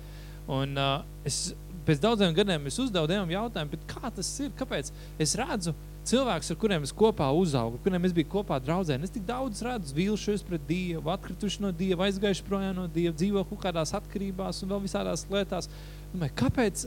Un 0.51 0.79
uh, 0.79 1.05
es 1.27 1.53
pēc 1.87 2.01
daudziem 2.03 2.35
gadiem 2.35 2.69
es 2.69 2.77
uzdevu 2.79 3.09
Dievam 3.09 3.31
jautājumu, 3.31 3.79
kā 3.89 4.11
tas 4.13 4.29
ir, 4.43 4.51
kāpēc 4.59 4.91
es 5.21 5.35
redzu, 5.39 5.73
cilvēks, 6.07 6.51
ar 6.51 6.59
kuriem 6.59 6.83
es 6.87 6.93
kopā 6.95 7.29
uzaugu, 7.35 7.77
ar 7.77 7.83
kuriem 7.85 8.07
es 8.07 8.15
biju 8.15 8.29
kopā 8.33 8.59
draudzē, 8.63 8.97
es 9.03 9.13
tik 9.13 9.25
daudz 9.27 9.63
redzu 9.63 9.95
vilšus 9.95 10.43
pret 10.47 10.65
Dievu, 10.67 11.07
atkrituši 11.13 11.63
no 11.63 11.71
Dieva, 11.75 12.09
aizgājuši 12.09 12.45
projām 12.47 12.77
no 12.81 12.87
Dieva, 12.91 13.15
dzīvo 13.15 13.45
kaut 13.49 13.63
kādās 13.63 13.95
atkarībās 13.97 14.63
un 14.63 14.73
vēl 14.73 14.83
visādās 14.83 15.25
lietās. 15.31 15.69
Domāju, 16.13 16.37
kāpēc 16.43 16.85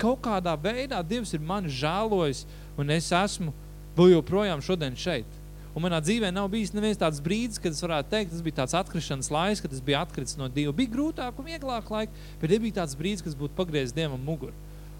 kaut 0.00 0.22
kādā 0.24 0.54
veidā 0.58 1.02
Dievs 1.06 1.34
ir 1.34 1.44
mani 1.44 1.72
žēlojis 1.72 2.46
un 2.78 2.94
es 2.94 3.10
esmu 3.14 3.54
vēl 3.98 4.16
joprojām 4.16 4.62
šodien 4.64 4.98
šeit? 4.98 5.41
Un 5.72 5.86
manā 5.86 6.02
dzīvē 6.04 6.28
nav 6.34 6.50
bijis 6.52 6.74
neviens 6.76 7.00
tāds 7.00 7.20
brīdis, 7.24 7.60
kad 7.62 7.72
es 7.72 7.80
varētu 7.80 8.10
teikt, 8.12 8.34
tas 8.34 8.44
bija 8.44 8.58
tāds 8.60 8.74
atkrišanas 8.76 9.30
laiks, 9.32 9.62
kad 9.64 9.72
es 9.72 9.80
biju 9.80 10.02
atkritis 10.02 10.36
no 10.36 10.50
Dieva. 10.52 10.74
Bija 10.76 10.92
grūtāk 10.92 11.38
un 11.40 11.48
vieglāk 11.48 11.88
laika, 11.88 12.26
bet 12.42 12.52
nebija 12.52 12.82
tāds 12.82 12.98
brīdis, 12.98 13.24
kas 13.24 13.38
būtu 13.38 13.56
pagriezis 13.56 13.96
Dievam 13.96 14.20
muguru. 14.20 14.52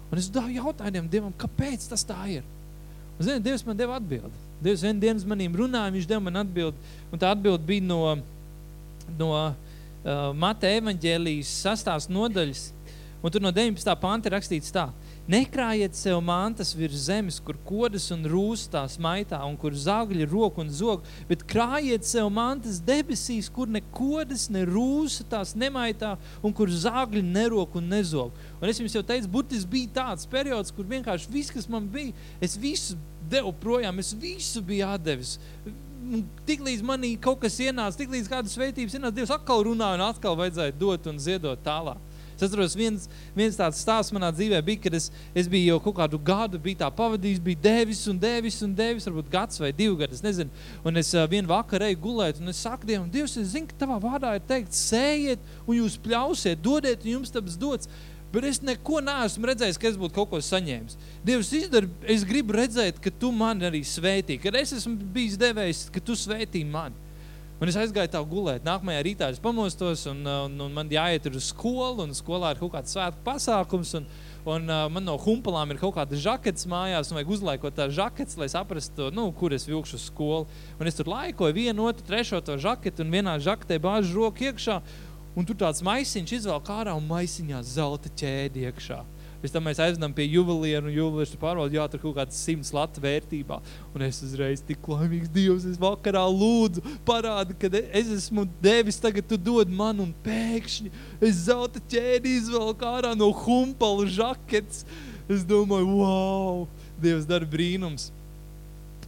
Un 0.09 0.21
es 0.21 0.31
jautāju 0.33 1.05
Dievam, 1.13 1.33
kāpēc 1.37 1.85
tas 1.91 2.05
tā 2.09 2.17
ir? 2.39 2.47
Un, 3.19 3.25
zini, 3.27 3.43
Dievs 3.45 3.65
man 3.65 3.77
deva 3.77 3.99
atbildi. 3.99 4.33
Dievs 4.63 4.83
vienā 4.85 5.01
dienā 5.01 5.29
manīm 5.29 5.55
runāja, 5.57 5.93
viņš 5.93 6.07
deva 6.09 6.23
man 6.25 6.41
atbildi. 6.41 6.93
Un 7.13 7.21
tā 7.21 7.29
atbildi 7.33 7.67
bija 7.67 7.85
no, 7.85 7.99
no 9.19 9.29
uh, 9.37 10.31
Mateja 10.33 10.81
evaņģēlijas 10.81 11.51
sastās 11.67 12.09
nodaļas. 12.09 12.71
Un 13.23 13.31
tur 13.31 13.43
no 13.43 13.53
19. 13.53 13.93
panta 14.01 14.33
rakstīts 14.33 14.73
tā. 14.73 14.87
Nekrājiet 15.23 15.95
sev 15.95 16.17
mantas 16.19 16.73
virs 16.75 17.05
zemes, 17.05 17.37
kur 17.39 17.55
kodas 17.63 18.09
un 18.11 18.25
rūstās 18.27 18.97
maitā, 18.99 19.37
un 19.47 19.53
kur 19.55 19.71
zagļi 19.71 20.25
rok 20.27 20.57
un 20.59 20.67
zog, 20.67 21.05
bet 21.29 21.45
krājiet 21.47 22.03
sev 22.03 22.27
mantas 22.27 22.81
debesīs, 22.83 23.47
kur 23.47 23.71
ne 23.71 23.79
kodas, 23.95 24.49
ne 24.51 24.65
rūstās 24.67 25.53
nemaitā, 25.55 26.17
un 26.43 26.51
kur 26.51 26.67
zagļi 26.67 27.23
nerok 27.23 27.77
un 27.79 27.87
nezog. 27.95 28.35
Un 28.59 28.67
es 28.67 28.81
jums 28.83 28.97
jau 28.97 29.05
teicu, 29.07 29.31
burtiski 29.31 29.71
bija 29.77 29.93
tāds 30.01 30.27
periods, 30.27 30.75
kur 30.75 30.91
vienkārši 30.91 31.31
viss, 31.31 31.55
kas 31.55 31.71
man 31.71 31.87
bija, 31.87 32.11
es 32.43 32.59
visu 32.59 32.99
devu 33.31 33.55
projām, 33.63 34.03
es 34.03 34.11
visu 34.11 34.59
biju 34.59 34.91
atdevis. 34.91 35.37
Tiklīdz 36.43 36.83
manī 36.83 37.13
kaut 37.15 37.39
kas 37.45 37.55
ienāca, 37.63 37.95
tiklīdz 38.01 38.27
kādas 38.27 38.57
sveitības 38.57 38.99
ienāca, 38.99 39.15
Dievs 39.21 39.31
atkal 39.31 39.63
runāja 39.69 39.95
un 40.01 40.03
atkal 40.09 40.35
vajadzēja 40.35 40.75
dot 40.83 41.07
un 41.07 41.23
ziedot 41.23 41.63
tālāk. 41.63 42.11
Es 42.35 42.45
atceros, 42.47 42.75
viens, 42.77 43.07
viens 43.35 43.57
tāds 43.57 43.81
stāsts 43.83 44.13
manā 44.15 44.31
dzīvē 44.33 44.61
bija, 44.65 44.81
kad 44.85 44.97
es, 44.97 45.09
es 45.37 45.49
biju 45.51 45.73
jau 45.73 45.79
kaut 45.87 45.97
kādu 46.01 46.19
gadu, 46.19 46.61
biju 46.61 46.81
tā 46.81 46.89
pavadījis, 46.93 47.41
biju 47.43 47.61
devis 47.63 48.05
un 48.11 48.19
devis 48.19 48.61
un 48.65 48.73
devis, 48.77 49.07
varbūt 49.09 49.29
gads 49.33 49.61
vai 49.61 49.73
divi 49.75 49.99
gadi, 50.01 50.17
es 50.17 50.25
nezinu. 50.25 50.63
Un 50.85 51.01
es 51.01 51.13
uh, 51.15 51.27
vienu 51.29 51.51
vakaru 51.51 51.89
eju 51.89 52.01
gulēt, 52.03 52.41
un 52.41 52.53
es 52.53 52.63
saku 52.63 52.89
Dievam, 52.89 53.11
Dievs, 53.13 53.37
es 53.41 53.53
zinu, 53.53 53.69
ka 53.69 53.77
tavā 53.83 53.99
vārdā 54.03 54.33
ir 54.37 54.47
teikt, 54.49 54.73
sējiet 54.77 55.53
un 55.67 55.77
jūs 55.81 55.99
pļausiet, 56.03 56.61
dodiet 56.63 57.05
un 57.05 57.17
jums 57.17 57.33
taps 57.33 57.59
dots. 57.59 57.91
Bet 58.33 58.47
es 58.49 58.63
neko 58.65 58.97
neesmu 59.05 59.45
redzējis, 59.45 59.77
ka 59.77 59.91
es 59.91 59.97
būtu 59.99 60.15
kaut 60.15 60.31
ko 60.31 60.39
saņēmis. 60.41 60.97
Dievs, 61.25 61.51
izdara, 61.53 61.89
es 62.09 62.23
gribu 62.25 62.55
redzēt, 62.57 62.97
ka 62.97 63.13
tu 63.13 63.29
mani 63.29 63.67
arī 63.67 63.83
svētī, 63.85 64.39
kad 64.41 64.57
es 64.57 64.73
esmu 64.79 64.95
bijis 65.13 65.37
devējis, 65.37 65.83
ka 65.93 66.01
tu 66.01 66.17
svētī 66.17 66.63
mani. 66.65 66.97
Un 67.63 67.69
es 67.71 67.77
aizgāju 67.79 68.09
tā 68.11 68.19
gulēt. 68.27 68.65
Nākamajā 68.67 69.01
rītā 69.07 69.27
es 69.31 69.37
pamostos, 69.39 70.01
un, 70.11 70.17
un, 70.27 70.55
un 70.65 70.73
man 70.75 70.89
jāiet 70.91 71.29
uz 71.29 71.45
skolu, 71.53 72.03
un 72.03 72.11
skolā 72.11 72.49
ir 72.51 72.57
kaut 72.59 72.73
kāds 72.73 72.91
svētku 72.91 73.23
pasākums. 73.23 73.93
Un, 74.01 74.09
un 74.43 74.67
uh, 74.67 74.81
man 74.91 75.07
no 75.07 75.15
humpalām 75.23 75.71
ir 75.71 75.79
kaut 75.79 75.93
kāda 75.95 76.19
žakets 76.19 76.67
mājās, 76.67 77.07
un 77.07 77.21
vajag 77.21 77.31
uzlaikot 77.37 77.77
tā 77.77 77.87
žakets, 77.87 78.35
lai 78.41 78.49
saprastu, 78.51 79.07
nu, 79.15 79.29
kur 79.39 79.55
es 79.55 79.63
vilkšu 79.69 79.95
uz 79.95 80.09
skolu. 80.09 80.59
Un 80.75 80.91
es 80.91 80.99
tur 80.99 81.07
laikoju 81.13 81.55
vienu, 81.55 81.87
otru, 81.87 82.03
trešo 82.09 82.41
to 82.43 82.59
žaketu, 82.59 83.05
un 83.07 83.15
vienā 83.15 83.37
žaketē 83.47 83.79
bāžu 83.79 84.25
roku 84.25 84.43
iekšā, 84.49 84.81
un 85.39 85.47
tur 85.47 85.61
tāds 85.63 85.79
maisiņš 85.87 86.35
izvelk 86.41 86.67
ārā, 86.67 86.97
un 86.99 87.07
maisiņā 87.07 87.63
zelta 87.63 88.11
ķēdi 88.11 88.67
iekšā. 88.67 88.99
Pēc 89.43 89.51
tam 89.51 89.65
mēs 89.67 89.79
aizvedam 89.83 90.13
pie 90.15 90.23
juvelieru, 90.31 90.87
un 90.87 90.95
juvelieris 90.95 91.35
pārvalda, 91.35 91.75
jā, 91.75 91.87
tur 91.91 91.99
kaut 91.99 92.15
kāds 92.15 92.37
simts 92.39 92.69
latu 92.71 93.01
vērtībā. 93.03 93.57
Un 93.91 94.05
es 94.07 94.21
uzreiz 94.23 94.63
tik 94.63 94.87
laimīgs 94.87 95.27
Dievs, 95.35 95.65
es 95.67 95.75
vakarā 95.81 96.23
lūdzu, 96.31 96.79
parādi, 97.03 97.57
ka 97.59 97.67
es 97.91 98.13
esmu 98.21 98.47
devis, 98.63 99.01
tagad 99.03 99.27
tu 99.27 99.35
dod 99.35 99.67
man, 99.67 99.99
un 99.99 100.15
pēkšņi 100.23 100.93
es 101.19 101.43
zelta 101.49 101.83
ķēdi 101.91 102.37
izvelku 102.39 102.87
ārā 102.87 103.11
no 103.19 103.33
humpalu 103.43 104.07
žakets. 104.07 104.85
Es 105.27 105.43
domāju, 105.47 105.91
wow, 105.99 106.63
Dievs 107.03 107.27
dara 107.27 107.47
brīnums. 107.47 108.13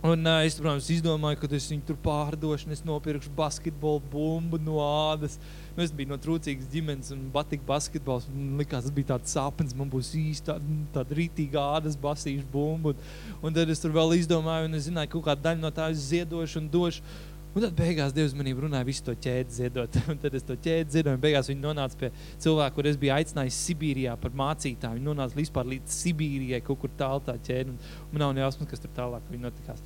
Un 0.05 0.21
uh, 0.21 0.43
es, 0.45 0.53
protams, 0.59 0.85
izdomāju, 0.93 1.39
ka 1.41 1.47
es 1.57 1.65
viņu 1.71 1.81
tur 1.87 1.95
pārdošu, 2.03 2.69
es 2.75 2.83
nopirkšu 2.85 3.31
basketbolu 3.33 4.03
bumbu 4.11 4.59
no 4.61 4.77
ādas. 4.83 5.39
Nu, 5.73 5.81
es 5.81 5.89
biju 5.89 6.11
no 6.11 6.19
trūcīgas 6.21 6.67
ģimenes 6.69 7.09
un 7.15 7.23
patika 7.33 7.65
basketbols. 7.65 8.27
Man 8.29 8.59
likās, 8.61 8.85
tas 8.85 8.93
bija 8.93 9.15
tāds 9.15 9.33
sapnis, 9.33 9.73
man 9.73 9.89
būs 9.89 10.11
īsti 10.19 10.51
tāda, 10.51 10.77
tāda 10.99 11.17
rītīga 11.17 11.63
ādas 11.79 11.97
basīša 11.97 12.45
bumba. 12.51 12.93
Un, 12.93 13.39
un 13.41 13.57
tad 13.57 13.71
es 13.73 13.81
tur 13.81 13.95
vēl 13.95 14.13
izdomāju, 14.19 14.69
un 14.69 14.77
es 14.77 14.85
zināju, 14.91 15.09
ka 15.09 15.17
kaut 15.17 15.29
kāda 15.31 15.47
daļa 15.47 15.63
no 15.63 15.73
tā 15.73 15.89
es 15.95 16.05
ziedošu 16.11 16.61
un 16.61 16.69
došu. 16.77 17.15
Un 17.55 17.63
tad 17.63 17.75
beigās 17.77 18.11
Dievs 18.11 18.33
manī 18.35 18.51
runāja 18.51 18.83
visu 18.87 19.05
to 19.07 19.13
ķēdi 19.25 19.55
ziedot. 19.57 19.97
Un 20.11 20.19
tad 20.19 20.33
es 20.35 20.43
to 20.43 20.57
ķēdi 20.59 20.97
ziedoju, 20.97 21.15
un 21.15 21.23
beigās 21.23 21.47
viņi 21.47 21.63
nonāca 21.63 21.99
pie 22.01 22.09
cilvēka, 22.43 22.75
kur 22.75 22.89
es 22.89 22.99
biju 22.99 23.13
aicinājis 23.15 23.61
Sibīrijā 23.69 24.17
par 24.19 24.35
mācītāju. 24.35 24.99
Viņi 24.99 25.07
nonāca 25.07 25.39
vispār 25.39 25.69
līdz 25.71 25.95
Sibīrijai, 26.01 26.59
kaut 26.67 26.81
kur 26.83 26.91
tālu 26.99 27.23
tā 27.23 27.37
ķēdi. 27.47 27.71
Un 27.71 28.11
man 28.11 28.25
nav 28.25 28.35
nejausmas, 28.35 28.69
kas 28.73 28.83
tur 28.83 28.91
tālāk 28.97 29.31
viņi 29.31 29.47
notikās. 29.47 29.83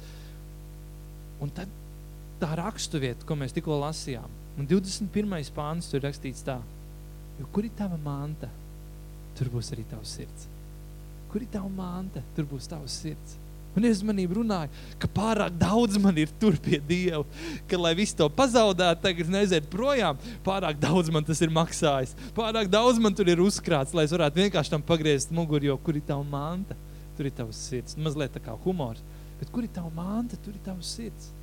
Un 1.46 1.54
tad 1.56 1.78
tā 2.42 2.56
rakstuvieta, 2.58 3.28
ko 3.30 3.38
mēs 3.38 3.54
tikko 3.54 3.78
lasījām, 3.84 4.40
Un 4.60 4.68
21. 4.68 5.54
pāns 5.56 5.88
tur 5.88 6.02
rakstīts 6.04 6.44
tā, 6.44 6.58
jo 7.40 7.46
kur 7.56 7.64
ir 7.64 7.72
tava 7.80 7.96
manta, 8.04 8.50
tur 9.40 9.48
būs 9.54 9.70
arī 9.72 9.86
tavs 9.88 10.18
sirds. 10.18 10.50
Kur 11.32 11.46
ir 11.46 11.52
tava 11.54 11.70
manta, 11.72 12.20
tur 12.36 12.48
būs 12.50 12.68
tavs 12.68 12.98
sirds. 13.06 13.38
Un 13.78 13.86
es 13.86 14.02
manību 14.06 14.40
runāju, 14.40 14.72
ka 15.00 15.08
pārāk 15.14 15.54
daudz 15.60 16.00
man 16.02 16.18
ir 16.18 16.32
tur 16.42 16.58
pie 16.64 16.80
Dieva, 16.82 17.22
ka, 17.70 17.78
lai 17.78 17.94
visu 17.98 18.18
to 18.18 18.28
pazaudētu, 18.34 19.04
tagad 19.04 19.30
neziet 19.32 19.70
projām, 19.72 20.18
pārāk 20.46 20.80
daudz 20.82 21.12
man 21.14 21.26
tas 21.28 21.42
ir 21.46 21.54
maksājis. 21.54 22.16
Pārāk 22.38 22.72
daudz 22.72 23.00
man 23.02 23.16
tur 23.16 23.30
ir 23.30 23.44
uzkrāts, 23.46 23.94
lai 23.96 24.08
es 24.10 24.16
varētu 24.16 24.42
vienkārši 24.42 24.74
tam 24.74 24.86
pagriezt 24.86 25.34
muguru, 25.36 25.70
jo 25.72 25.78
kur 25.86 26.00
ir 26.00 26.06
tava 26.08 26.26
manta, 26.26 26.78
tur 27.18 27.30
ir 27.30 27.36
tavs 27.38 27.62
sirds. 27.70 27.98
Mazliet 28.00 28.34
tā 28.36 28.44
kā 28.44 28.58
humors, 28.66 29.06
bet 29.40 29.54
kur 29.54 29.68
ir 29.68 29.74
tava 29.76 29.94
manta, 29.94 30.40
tur 30.44 30.58
ir 30.58 30.64
tavs 30.66 30.96
sirds. 30.98 31.34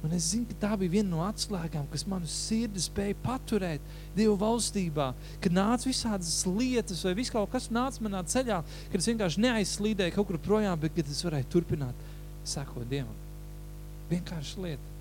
Un 0.00 0.14
es 0.16 0.30
zinu, 0.32 0.46
ka 0.48 0.56
tā 0.62 0.70
bija 0.80 0.94
viena 0.94 1.10
no 1.12 1.20
atslēgām, 1.26 1.84
kas 1.92 2.06
manu 2.08 2.28
sirdi 2.30 2.80
spēja 2.80 3.18
paturēt 3.20 3.84
Dieva 4.16 4.32
valstībā. 4.40 5.10
Kad 5.44 5.52
nāca 5.52 5.90
visādas 5.90 6.38
lietas, 6.48 7.02
vai 7.04 7.12
viss 7.18 7.32
kaut 7.32 7.50
kas 7.52 7.68
nāca 7.68 8.00
manā 8.06 8.22
ceļā, 8.24 8.62
kad 8.64 8.96
es 8.96 9.08
vienkārši 9.10 9.44
neaizslīdēju 9.44 10.14
kaut 10.16 10.30
kur 10.30 10.40
projām, 10.40 10.80
bet 10.80 10.96
kad 10.96 11.12
es 11.12 11.20
varēju 11.26 11.50
turpināt 11.52 12.06
sekot 12.48 12.88
Dievam. 12.88 13.16
Vienkārši 14.08 14.64
lieta, 14.64 14.94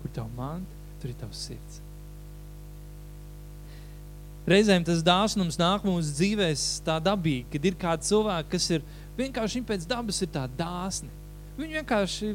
kur 0.00 0.14
tavu 0.16 0.32
manta, 0.38 0.80
tur 1.02 1.12
ir 1.12 1.18
tavs 1.20 1.44
sirds. 1.50 1.82
Reizēm 4.48 4.82
tas 4.82 5.04
dāsnums 5.06 5.60
nāk 5.60 5.84
mūsu 5.86 6.16
dzīvēs 6.16 6.64
tā 6.86 6.96
dabīgi, 7.04 7.44
kad 7.52 7.68
ir 7.68 7.76
kādi 7.78 8.08
cilvēki, 8.08 8.50
kas 8.56 8.70
ir 8.74 8.88
vienkārši 9.20 9.62
pēc 9.68 9.84
dabas 9.86 10.18
ir 10.24 10.32
tā 10.34 10.48
dāsni. 10.58 11.12
Viņi 11.60 11.78
vienkārši 11.78 12.32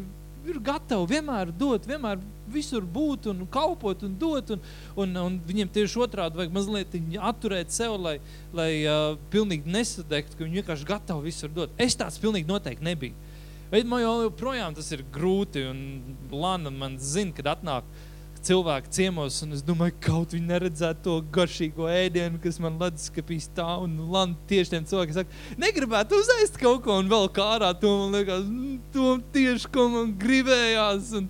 ir 0.52 0.60
gatavi 0.64 1.10
vienmēr 1.12 1.52
dot, 1.56 1.88
vienmēr 1.90 2.22
visur 2.52 2.86
būt 2.86 3.30
un 3.32 3.46
kalpot 3.52 4.04
un 4.08 4.18
dot. 4.20 4.54
Un, 4.56 4.66
un, 5.04 5.16
un 5.24 5.40
viņiem 5.48 5.72
tieši 5.76 6.04
otrādi 6.08 6.40
vajag 6.40 6.56
mazliet 6.56 6.98
atturēt 7.32 7.74
sev, 7.76 7.98
lai, 8.02 8.18
lai 8.56 8.72
uh, 8.84 9.16
pilnīgi 9.34 9.72
nesadegtu, 9.72 10.38
ka 10.38 10.46
viņi 10.46 10.62
vienkārši 10.62 10.90
gatavi 10.92 11.30
visur 11.30 11.54
dot. 11.54 11.74
Es 11.82 11.98
tāds 12.00 12.20
pilnīgi 12.24 12.50
noteikti 12.50 12.88
nebiju. 12.88 13.26
Bet 13.68 13.84
man 13.84 14.00
joprojām 14.00 14.76
tas 14.78 14.94
ir 14.96 15.04
grūti, 15.12 15.66
un 15.68 15.82
Lana 16.32 16.72
man 16.72 16.96
zina, 17.04 17.36
kad 17.36 17.58
atnāk 17.58 17.88
uh, 17.88 18.06
cilvēki 18.48 18.92
ciemos, 18.96 19.40
un 19.44 19.56
es 19.58 19.64
domāju, 19.66 19.96
kaut 20.04 20.36
viņi 20.36 20.48
neredzētu 20.50 21.04
to 21.06 21.16
garšīgo 21.36 21.90
ēdienu, 21.92 22.40
kas 22.44 22.60
man 22.64 22.78
leduskapī 22.82 23.40
stāv, 23.44 23.86
un 23.88 23.98
land 24.14 24.38
tieši 24.50 24.74
tiem 24.74 24.88
cilvēkiem 24.88 25.18
saka, 25.18 25.42
negribētu 25.60 26.22
uzēst 26.22 26.60
kaut 26.62 26.84
ko, 26.86 27.00
un 27.02 27.12
vēl 27.12 27.28
kārā 27.36 27.74
to 27.82 27.92
man 28.04 28.16
liekas, 28.16 28.46
mm, 28.46 28.78
to 28.94 29.18
tieši, 29.36 29.72
ko 29.74 29.88
man 29.94 30.14
gribējās, 30.22 31.12
un, 31.20 31.28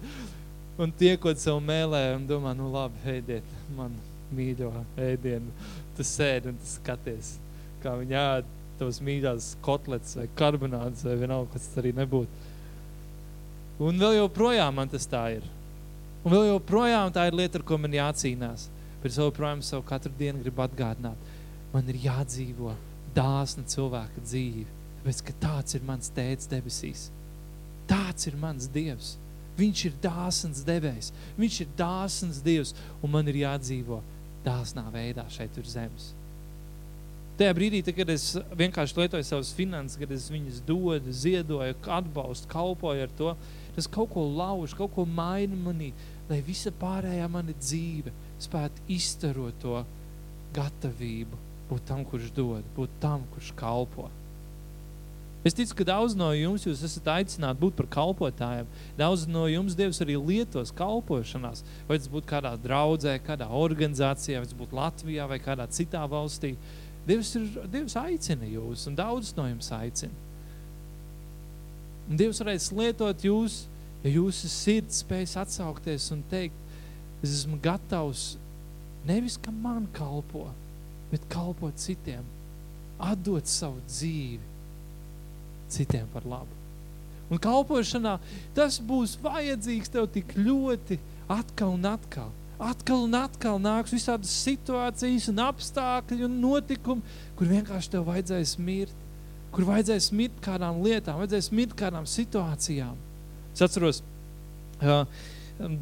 un 0.86 0.94
tiekot 1.02 1.42
sev 1.42 1.60
mēlē, 1.66 2.04
un 2.20 2.30
domā, 2.30 2.54
nu 2.58 2.70
labi, 2.74 3.02
ēdiet 3.18 3.58
man 3.78 3.98
mīļo 4.38 4.72
ēdienu, 5.10 5.70
tu 5.98 6.06
sēdi 6.06 6.52
un 6.52 6.62
tu 6.62 6.70
skaties, 6.78 7.36
kā 7.84 7.98
viņi 7.98 8.22
ēd 8.22 8.54
tavas 8.78 9.02
mīļās 9.02 9.52
kotlets 9.66 10.18
vai 10.20 10.28
karbonādes 10.38 11.06
vai 11.08 11.18
vienalga, 11.18 11.56
kas 11.56 11.70
tas 11.70 11.82
arī 11.82 11.96
nebūtu. 11.98 12.46
Un 13.88 14.00
vēl 14.02 14.20
joprojām 14.22 14.78
man 14.78 14.90
tas 14.90 15.06
tā 15.10 15.24
ir. 15.38 15.46
Un 16.28 16.34
vēl 16.34 16.50
joprojām 16.50 17.14
tā 17.16 17.30
ir 17.30 17.38
lieta, 17.40 17.56
ar 17.56 17.64
ko 17.64 17.78
man 17.80 17.94
jācīnās. 17.96 18.66
Bet 19.00 19.14
es 19.14 19.20
joprojām 19.22 19.62
savu 19.64 19.86
katru 19.88 20.12
dienu 20.20 20.42
gribu 20.44 20.66
atgādināt. 20.66 21.30
Man 21.72 21.88
ir 21.88 22.02
jādzīvo 22.04 22.74
dāsna 23.16 23.64
cilvēka 23.72 24.26
dzīve. 24.26 24.68
Tāpēc, 24.98 25.22
ka 25.24 25.38
tāds 25.40 25.78
ir 25.78 25.86
mans 25.88 26.12
tēvs 26.12 26.50
debesīs. 26.52 27.06
Tāds 27.88 28.28
ir 28.28 28.36
mans 28.36 28.68
Dievs. 28.68 29.16
Viņš 29.56 29.86
ir 29.88 29.96
dāsns 30.04 30.66
devējs. 30.68 31.14
Viņš 31.40 31.62
ir 31.64 31.74
dāsns 31.80 32.42
Dievs. 32.44 32.76
Un 33.00 33.16
man 33.16 33.32
ir 33.32 33.46
jādzīvo 33.46 34.02
dāsnā 34.44 34.84
veidā 34.92 35.24
šeit 35.32 35.56
uz 35.62 35.72
zemes. 35.78 36.12
Tajā 37.38 37.54
brīdī, 37.54 37.84
tā, 37.86 37.94
kad 37.94 38.10
es 38.10 38.32
vienkārši 38.58 38.98
lietoju 38.98 39.26
savas 39.26 39.54
finanses, 39.54 39.96
kad 40.02 40.12
es 40.12 40.26
viņas 40.34 40.60
dodu, 40.66 41.14
ziedoju, 41.14 41.76
atbalstu, 41.96 42.50
kalpoju 42.50 43.04
ar 43.06 43.12
to, 43.20 43.34
tas 43.76 43.88
kaut 43.94 44.10
ko 44.10 44.24
lauž, 44.26 44.74
kaut 44.74 44.90
ko 44.96 45.06
maina 45.06 45.54
manī, 45.54 45.92
lai 46.30 46.42
visa 46.46 46.74
pārējā 46.76 47.28
mana 47.32 47.56
dzīve 47.56 48.14
spētu 48.44 48.84
izstarot 48.92 49.58
to 49.64 49.82
gatavību 50.56 51.44
būt 51.68 51.84
tam, 51.90 52.06
kurš 52.08 52.32
dod, 52.36 52.64
būt 52.78 52.94
tam, 53.04 53.26
kurš 53.34 53.52
kalpo. 53.58 54.08
Es 55.46 55.56
ticu, 55.56 55.78
ka 55.80 55.86
daudz 55.88 56.16
no 56.18 56.28
jums 56.36 56.66
jūs 56.66 56.82
esat 56.84 57.06
aicināti 57.14 57.62
būt 57.62 57.76
par 57.78 57.88
kalpotājiem. 57.94 58.68
Daudz 59.00 59.28
no 59.30 59.46
jums 59.48 59.78
Dievs 59.80 60.02
arī 60.04 60.18
lietos 60.20 60.74
kalpošanās. 60.76 61.62
Vai 61.88 62.00
tas 62.02 62.10
būtu 62.12 62.28
kādā 62.28 62.52
draudzē, 62.60 63.14
kādā 63.24 63.48
organizācijā, 63.48 64.42
vai 64.42 64.50
tas 64.50 64.58
būtu 64.58 64.76
Latvijā 64.76 65.28
vai 65.30 65.38
kādā 65.44 65.68
citā 65.72 66.02
valstī. 66.10 66.56
Dievs, 67.08 67.32
ir, 67.40 67.48
Dievs 67.72 67.96
aicina 68.00 68.50
jūs, 68.50 68.90
un 68.90 68.98
daudz 68.98 69.32
no 69.38 69.46
jums 69.48 69.72
aicina. 69.78 70.26
Un 72.10 72.20
Dievs 72.20 72.42
varēs 72.44 72.72
lietot 72.76 73.24
jūs, 73.24 73.62
ja 74.04 74.14
jūsu 74.14 74.50
sirds 74.52 75.02
spējas 75.04 75.38
atsaukties 75.44 76.10
un 76.16 76.24
teikt, 76.32 76.58
es 77.24 77.34
esmu 77.42 77.58
gatavs 77.64 78.36
nevis, 79.08 79.38
ka 79.42 79.52
man 79.52 79.88
kalpo, 79.96 80.48
bet 81.12 81.24
kalpot 81.32 81.80
citiem, 81.80 82.26
atdot 83.00 83.48
savu 83.50 83.82
dzīvi 83.88 84.44
citiem 85.72 86.08
par 86.14 86.26
labu. 86.28 86.54
Un 87.28 87.40
kalpošanā 87.44 88.18
tas 88.56 88.80
būs 88.80 89.18
vajadzīgs 89.20 89.92
tev 89.92 90.08
tik 90.14 90.32
ļoti 90.40 91.00
atkal 91.32 91.76
un 91.76 91.88
atkal. 91.90 92.30
Atkal 92.58 93.04
un 93.06 93.18
atkal 93.20 93.60
nāks 93.62 93.94
visādas 93.94 94.32
situācijas 94.46 95.28
un 95.30 95.44
apstākļi 95.44 96.24
un 96.26 96.40
notikumi, 96.42 97.18
kur 97.38 97.52
vienkārši 97.52 97.92
tev 97.94 98.08
vajadzēs 98.08 98.56
mirt. 98.64 99.04
Kur 99.54 99.68
vajadzēs 99.68 100.10
mirt 100.16 100.40
kādām 100.44 100.80
lietām, 100.86 101.20
vajadzēs 101.20 101.52
mirt 101.56 101.76
kādām 101.78 102.08
situācijām. 102.10 102.96
Es 103.58 103.64
atceros, 103.66 104.04
uh, 104.86 105.08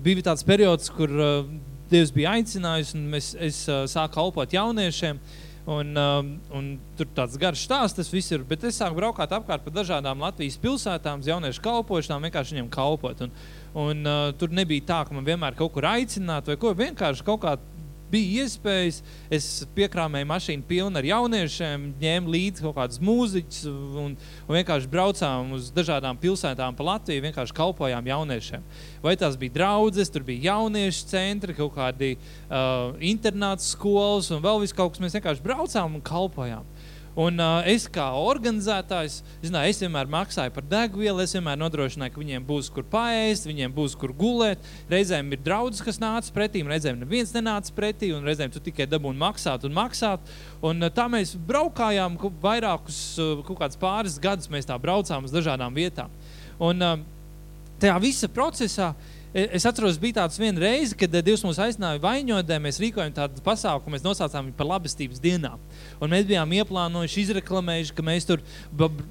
bija 0.04 0.30
tāds 0.30 0.46
periods, 0.48 0.88
kur 0.96 1.12
uh, 1.12 1.50
Dievs 1.92 2.14
bija 2.16 2.38
aicinājis, 2.38 2.94
un 2.96 3.10
mēs, 3.12 3.34
es 3.44 3.58
uh, 3.68 3.84
sāku 3.92 4.16
kalpot 4.16 4.56
jauniešiem. 4.56 5.20
Un, 5.66 5.92
um, 5.98 6.28
un 6.54 6.66
tur 6.96 7.10
tāds 7.18 7.36
garš 7.42 7.64
stāsts, 7.66 7.98
tas 7.98 8.12
viss 8.14 8.32
ir. 8.32 8.46
Bet 8.48 8.64
es 8.70 8.78
sāku 8.80 9.00
braukt 9.00 9.20
apkārt 9.26 9.66
pa 9.66 9.74
dažādām 9.74 10.22
Latvijas 10.22 10.60
pilsētām, 10.62 11.26
jauniešu 11.26 11.64
kalpošanām, 11.66 12.28
vienkārši 12.30 12.56
viņiem 12.56 12.72
kalpot. 12.72 13.26
Un, 13.26 13.34
un, 13.84 14.04
uh, 14.06 14.30
tur 14.40 14.54
nebija 14.56 14.86
tā, 14.94 15.00
ka 15.08 15.18
man 15.18 15.26
vienmēr 15.28 15.58
kaut 15.58 15.74
kur 15.76 15.90
aicināt 15.90 16.48
vai 16.48 16.56
ko. 16.62 16.72
Vienkārši 16.80 17.28
kaut 17.28 17.44
kā 17.44 17.58
bija 18.12 18.46
iespējas. 18.46 19.02
Es 19.34 19.48
piekrāmēju 19.76 20.30
mašīnu 20.30 20.66
pilnu 20.70 21.00
ar 21.00 21.08
jauniešiem, 21.08 21.88
ņēmu 22.02 22.34
līdzi 22.36 22.66
kaut 22.66 22.78
kādus 22.78 23.02
mūziķus 23.04 23.62
un, 23.72 24.16
un 24.46 24.58
vienkārši 24.58 24.92
braucām 24.92 25.56
uz 25.58 25.70
dažādām 25.76 26.20
pilsētām 26.22 26.78
pa 26.78 26.88
Latviju, 26.92 27.26
vienkārši 27.28 27.58
kalpojām 27.58 28.10
jauniešiem. 28.12 28.66
Vai 29.04 29.16
tās 29.20 29.38
bija 29.42 29.58
draudzes, 29.60 30.12
tur 30.14 30.26
bija 30.28 30.54
jauniešu 30.54 31.10
centri, 31.12 31.58
kaut 31.58 31.76
kādi 31.78 32.16
uh, 32.18 32.96
internāts 33.04 33.74
skolas 33.76 34.32
un 34.34 34.44
vēl 34.46 34.64
viss 34.64 34.76
kaut 34.76 34.96
kas. 34.96 35.04
Mēs 35.04 35.18
vienkārši 35.20 35.46
braucām 35.46 36.00
un 36.00 36.06
kalpojām. 36.06 36.68
Un 37.16 37.40
uh, 37.40 37.62
es 37.72 37.86
kā 37.88 38.10
organizētājs, 38.20 39.22
zināju, 39.40 39.72
es 39.72 39.78
vienmēr 39.80 40.10
maksāju 40.12 40.52
par 40.52 40.66
degvielu, 40.68 41.22
es 41.24 41.32
vienmēr 41.38 41.56
nodrošināju, 41.62 42.12
ka 42.12 42.20
viņiem 42.20 42.44
būs 42.44 42.68
kur 42.76 42.84
paēst, 42.92 43.48
viņiem 43.48 43.72
būs 43.76 43.96
kur 44.00 44.12
gulēt. 44.12 44.68
Reizēm 44.92 45.32
ir 45.32 45.40
draudzes, 45.46 45.80
kas 45.86 46.02
nāca 46.04 46.36
pretī, 46.36 46.66
un 46.66 46.74
reizēm 46.74 47.00
neviens 47.00 47.32
nenāca 47.32 47.72
pretī, 47.78 48.12
un 48.12 48.28
reizēm 48.28 48.52
tu 48.52 48.60
tikai 48.68 48.90
dabūni 48.92 49.22
maksāt 49.22 49.64
un 49.64 49.78
maksāt. 49.78 50.36
Un 50.60 50.84
uh, 50.84 50.92
tā 50.92 51.08
mēs 51.12 51.38
braukājām 51.40 52.20
vairākus, 52.44 53.02
uh, 53.24 53.40
kaut 53.48 53.64
kādus 53.64 53.80
pāris 53.80 54.20
gadus, 54.20 54.52
mēs 54.52 54.68
tā 54.68 54.76
braucām 54.76 55.24
uz 55.24 55.36
dažādām 55.36 55.72
vietām. 55.80 56.12
Un 56.60 56.84
uh, 56.84 56.98
tajā 57.80 57.96
visa 58.04 58.28
procesā 58.28 58.92
uh, 58.92 59.15
Es 59.36 59.66
atceros, 59.68 59.98
bija 60.00 60.22
tāds 60.22 60.38
viena 60.40 60.62
reize, 60.64 60.96
kad 60.96 61.12
eh, 61.12 61.20
Dievs 61.28 61.42
mūs 61.44 61.58
aicināja 61.60 62.00
vaņodē, 62.00 62.56
mēs 62.64 62.78
rīkojam 62.80 63.12
tādu 63.18 63.42
pasākumu, 63.44 63.92
mēs 63.92 64.04
nosaucām 64.06 64.46
viņu 64.48 64.56
par 64.56 64.70
labestības 64.70 65.20
dienām. 65.20 65.60
Un 66.00 66.14
mēs 66.14 66.24
bijām 66.30 66.54
ieplānojuši, 66.56 67.26
izreklamējuši, 67.26 67.92
ka 67.98 68.06
mēs 68.08 68.30
tur 68.30 68.40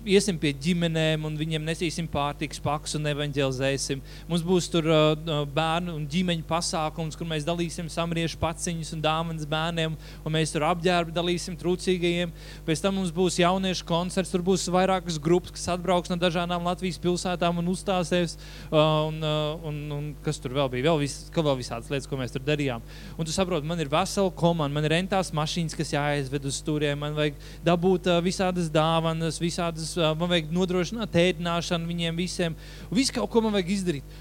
iesim 0.09 0.39
pie 0.41 0.55
ģimenēm 0.65 1.27
un 1.29 1.37
viņiem 1.37 1.67
nesīsim 1.69 2.09
pārtiks 2.09 2.63
pakus 2.65 2.97
un 2.97 3.11
evaņģelzēsim. 3.11 4.01
Mums 4.31 4.47
būs 4.49 4.71
tur 4.73 4.89
uh, 4.89 5.43
bērnu 5.45 5.99
un 5.99 6.09
ģimeņu 6.09 6.49
pasākums, 6.49 7.21
kur 7.21 7.29
mēs 7.29 7.45
dalīsim 7.45 7.93
samariešu 7.93 8.41
paciņus 8.41 8.95
un 8.97 9.05
dāvanas 9.05 9.45
bērniem, 9.53 10.01
un 10.25 10.37
mēs 10.39 10.57
tur 10.57 10.65
apģērbi 10.71 11.13
dalīsim 11.21 11.61
trūcīgajiem. 11.61 12.33
Pēc 12.65 12.87
tam 12.87 12.97
mums 12.97 13.13
būs 13.13 13.43
jauniešu 13.43 13.85
koncerts, 13.93 14.33
tur 14.33 14.47
būs 14.49 14.71
vairākas 14.73 15.21
grupas, 15.21 15.53
kas 15.59 15.69
atbrauks 15.77 16.09
no 16.09 16.17
dažādām 16.17 16.65
Latvijas 16.65 17.03
pilsētām 17.05 17.61
un 17.61 17.71
uzstāsies. 17.77 18.39
Uh, 18.73 18.81
un, 19.13 19.21
uh, 19.21 19.69
un, 19.69 19.85
un 19.93 20.13
kas 20.25 20.39
tur 20.43 20.55
vēl 20.57 20.71
bija, 20.73 20.87
vēl, 20.89 21.01
vis, 21.03 21.17
vēl 21.35 21.57
visādas 21.59 21.91
lietas, 21.93 22.09
ko 22.09 22.19
mēs 22.21 22.35
tur 22.35 22.45
darījām. 22.47 22.85
Un 23.19 23.29
tu 23.29 23.35
saproti, 23.35 23.67
man 23.69 23.81
ir 23.83 23.91
vesela 23.93 24.33
komanda, 24.35 24.75
man 24.77 24.87
ir 24.87 24.95
rentās 24.95 25.33
mašīnas, 25.37 25.77
kas 25.79 25.93
jāaizved 25.95 26.49
uz 26.49 26.61
turiem, 26.65 26.99
man 27.01 27.17
vajag 27.17 27.39
dabūt 27.67 28.11
uh, 28.11 28.21
visādas 28.25 28.71
dāvanas, 28.73 29.41
visādas, 29.43 29.93
uh, 29.99 30.13
man 30.19 30.33
vajag 30.33 30.53
nodrošināt 30.55 31.19
ēdināšanu 31.25 31.91
viņiem 31.91 32.21
visiem, 32.21 32.59
un 32.89 33.01
visu 33.01 33.17
kaut 33.17 33.33
ko 33.33 33.45
man 33.45 33.57
vajag 33.57 33.73
izdarīt. 33.77 34.21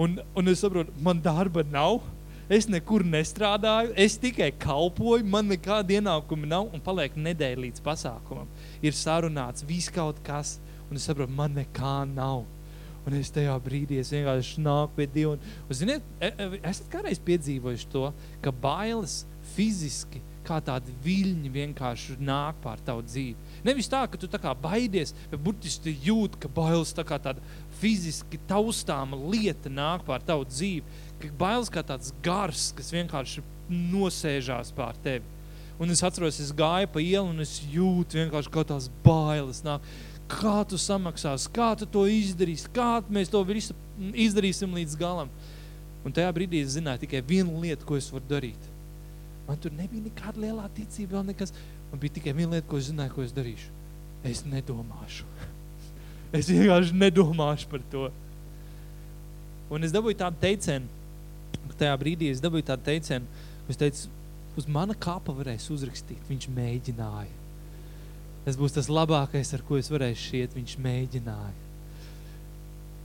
Un, 0.00 0.18
un 0.36 0.48
es 0.48 0.62
saprotu, 0.64 0.94
man 1.04 1.20
darba 1.22 1.64
nav, 1.68 2.00
es 2.52 2.66
nekur 2.70 3.04
nestrādāju, 3.06 3.92
es 3.96 4.16
tikai 4.20 4.50
kalpoju, 4.60 5.26
man 5.28 5.50
nekāda 5.52 5.98
ienākuma 5.98 6.48
nav, 6.48 6.72
un 6.72 6.82
paliek 6.84 7.14
nedēļa 7.16 7.66
līdz 7.66 7.84
pasākumam. 7.84 8.50
Ir 8.84 8.96
sarunāts 8.96 9.66
viss 9.68 9.92
kaut 9.92 10.20
kas, 10.26 10.56
un 10.88 11.00
es 11.00 11.06
saprotu, 11.08 11.32
man 11.36 11.54
nekā 11.60 12.02
nav. 12.12 12.44
Un 13.02 13.16
es 13.18 13.32
tajā 13.34 13.54
brīdī 13.62 13.98
es 13.98 14.12
vienkārši 14.14 14.62
nāku 14.62 14.98
pie 14.98 15.08
Dieva. 15.10 15.36
Un, 15.36 15.54
un, 15.66 15.74
ziniet, 15.74 16.04
e, 16.22 16.30
e, 16.30 16.50
esat 16.70 16.90
kādreiz 16.92 17.18
piedzīvojuši 17.26 17.88
to, 17.90 18.10
ka 18.44 18.52
bailes 18.62 19.22
fiziski 19.56 20.22
kā 20.46 20.58
tādi 20.64 20.94
viļņi 21.04 21.50
vienkārši 21.54 22.16
nāk 22.22 22.58
pār 22.62 22.80
tavu 22.86 23.04
dzīvi. 23.06 23.58
Nevis 23.66 23.90
tā, 23.90 24.02
ka 24.10 24.18
tu 24.18 24.30
tā 24.30 24.40
kā 24.42 24.54
baidies, 24.58 25.14
bet 25.30 25.42
burtiski 25.42 25.94
jūt, 26.02 26.38
ka 26.42 26.50
bailes 26.50 26.94
tā 26.94 27.04
kā 27.06 27.18
tāda 27.22 27.42
fiziski 27.80 28.40
taustāma 28.50 29.18
lieta 29.18 29.70
nāk 29.70 30.06
pār 30.06 30.24
tavu 30.26 30.46
dzīvi. 30.50 30.98
Ka 31.22 31.30
bailes 31.38 31.70
kā 31.72 31.84
tāds 31.86 32.14
gars, 32.24 32.70
kas 32.78 32.90
vienkārši 32.94 33.44
nosēžās 33.70 34.74
pār 34.76 34.98
tevi. 35.04 35.38
Un 35.82 35.90
es 35.90 36.02
atceros, 36.04 36.38
es 36.42 36.52
gāju 36.54 36.90
pa 36.94 37.02
ielu 37.02 37.32
un 37.32 37.42
es 37.42 37.56
jūtu 37.72 38.20
vienkārši 38.20 38.50
kā 38.54 38.62
tās 38.68 38.90
bailes 39.02 39.62
nāk 39.66 39.82
kā 40.30 40.62
tu 40.68 40.78
samaksāsi, 40.80 41.50
kā 41.54 41.72
tu 41.78 41.88
to 41.88 42.04
izdarīsi, 42.10 42.70
kā 42.74 43.02
mēs 43.12 43.30
to 43.32 43.42
visu 43.46 43.76
izdarīsim 43.98 44.72
līdz 44.78 44.96
galam. 45.00 45.30
Un 46.02 46.14
tajā 46.14 46.30
brīdī 46.34 46.62
es 46.64 46.74
zināju 46.76 47.04
tikai 47.04 47.22
vienu 47.26 47.60
lietu, 47.62 47.86
ko 47.86 47.98
es 47.98 48.08
varu 48.10 48.26
darīt. 48.30 48.70
Man 49.46 49.58
tur 49.62 49.74
nebija 49.74 50.06
nekāda 50.06 50.42
lielā 50.42 50.66
ticība, 50.74 51.18
vēl 51.18 51.28
nekas. 51.30 51.54
Man 51.90 52.00
bija 52.02 52.16
tikai 52.18 52.34
viena 52.34 52.56
lieta, 52.56 52.66
ko 52.70 52.80
es 52.80 52.88
zināju, 52.90 53.14
ko 53.14 53.26
es 53.26 53.34
darīšu. 53.36 53.70
Es 54.28 54.44
nedomāšu. 54.48 55.28
Es 56.32 56.46
vienkārši 56.48 56.94
nedomāšu 56.96 57.66
par 57.68 57.82
to. 57.92 58.06
Un 59.68 59.84
es 59.84 59.92
dabūju 59.92 60.16
tādu 60.16 60.38
teicienu, 60.40 60.88
tajā 61.76 61.92
brīdī 62.00 62.30
es 62.32 62.40
dabūju 62.40 62.64
tādu 62.70 62.86
teicienu, 62.86 63.42
es 63.68 63.76
teicu, 63.76 64.08
uz 64.56 64.64
mana 64.64 64.96
kapa 64.96 65.34
varēs 65.36 65.68
uzrakstīt, 65.74 66.22
viņš 66.30 66.48
mēģināja. 66.56 67.41
Tas 68.42 68.56
būs 68.58 68.74
tas 68.74 68.88
labākais, 68.90 69.52
ar 69.54 69.62
ko 69.66 69.78
es 69.78 69.90
varēšu 69.92 70.24
šiet, 70.30 70.56
viņš 70.56 70.78
mēģināja. 70.82 71.52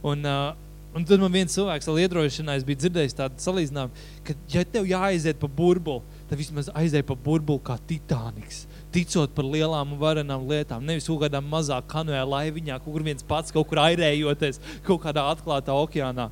Un, 0.08 0.23
uh, 0.26 0.56
un 0.97 1.06
tad 1.06 1.21
man 1.21 1.34
viens 1.34 1.54
cilvēks 1.54 1.89
vēl 1.89 2.04
iedrošināja, 2.06 2.62
es 2.62 2.65
biju 2.65 2.82
dzirdējis 2.84 3.17
tādu 3.17 3.43
salīdzinājumu, 3.43 4.06
ka 4.26 4.36
ja 4.54 4.63
tev 4.65 4.88
jāaiziet 4.89 5.38
pa 5.41 5.50
burbuli, 5.60 6.02
tad 6.30 6.41
vismaz 6.41 6.71
aiziet 6.73 7.06
pa 7.06 7.17
burbuli 7.28 7.62
kā 7.65 7.78
Titaniks, 7.89 8.63
ticot 8.93 9.34
par 9.38 9.45
lielām 9.45 9.93
un 9.93 10.02
varenām 10.02 10.45
lietām, 10.50 10.86
nevis 10.86 11.10
kaut 11.10 11.21
kādā 11.26 11.41
mazā 11.43 11.78
kanoē 11.91 12.23
laiviņā, 12.26 12.80
kur 12.86 13.06
viens 13.06 13.26
pats 13.26 13.54
kaut 13.54 13.69
kur 13.69 13.84
airējoties 13.84 14.62
kaut 14.88 15.04
kādā 15.06 15.28
atklātā 15.34 15.76
okeānā. 15.86 16.32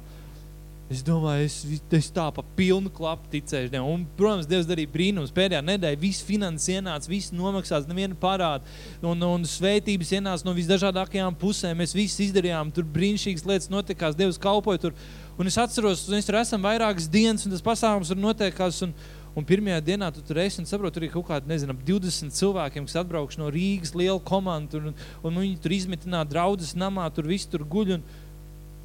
Es 0.85 0.99
domāju, 1.01 1.47
es, 1.47 1.55
es 1.97 2.07
tā 2.13 2.27
pa 2.29 2.43
pilnu 2.55 2.91
klapu 2.93 3.25
ticēju 3.31 3.71
Dievam. 3.73 3.87
Un, 3.89 4.03
protams, 4.19 4.45
Dievs 4.45 4.67
darīja 4.69 4.91
brīnums. 4.93 5.31
Pēdējā 5.33 5.63
nedēļā 5.65 5.97
viss 5.97 6.21
finanses 6.27 6.69
ienāca, 6.75 7.09
viss 7.09 7.33
nomaksās, 7.33 7.87
neviena 7.89 8.13
parāda. 8.21 8.61
Un, 9.01 9.23
un 9.25 9.47
svētības 9.49 10.13
ienāca 10.19 10.45
no 10.45 10.53
visdažādākajām 10.53 11.39
pusēm. 11.41 11.81
Mēs 11.81 11.97
visi 11.97 12.27
izdarījām, 12.27 12.69
tur 12.75 12.85
brīnišķīgas 12.93 13.47
lietas 13.49 13.73
notikās, 13.73 14.17
Dievs 14.19 14.37
kalpoja 14.41 14.85
tur. 14.85 14.97
Un 15.41 15.49
es 15.49 15.57
atceros, 15.57 16.05
mēs 16.13 16.29
tur 16.29 16.37
esam 16.43 16.61
vairākas 16.61 17.09
dienas, 17.09 17.47
un 17.49 17.57
tas 17.57 17.65
pasākums 17.65 18.13
tur 18.13 18.21
notiekās. 18.21 18.83
Un, 18.85 18.93
Un 19.35 19.43
pirmajā 19.43 19.81
dienā 19.83 20.07
tu 20.15 20.21
tur 20.23 20.37
esi 20.39 20.61
un 20.61 20.67
saproti, 20.69 20.95
tur 20.95 21.03
ir 21.03 21.09
kaut 21.11 21.25
kādi, 21.27 21.49
nezinu, 21.51 21.73
20 21.83 22.31
cilvēkiem, 22.37 22.85
kas 22.87 23.01
atbraukuši 23.01 23.41
no 23.41 23.49
Rīgas, 23.51 23.91
liela 23.91 24.21
komanda, 24.23 24.79
un, 24.79 24.93
un 25.27 25.39
viņi 25.41 25.57
tur 25.59 25.75
izmitināt 25.75 26.29
draudzes 26.31 26.71
namā, 26.79 27.09
tur 27.11 27.27
viss 27.27 27.49
tur 27.51 27.65
guļ. 27.67 27.97
Un, 27.97 28.05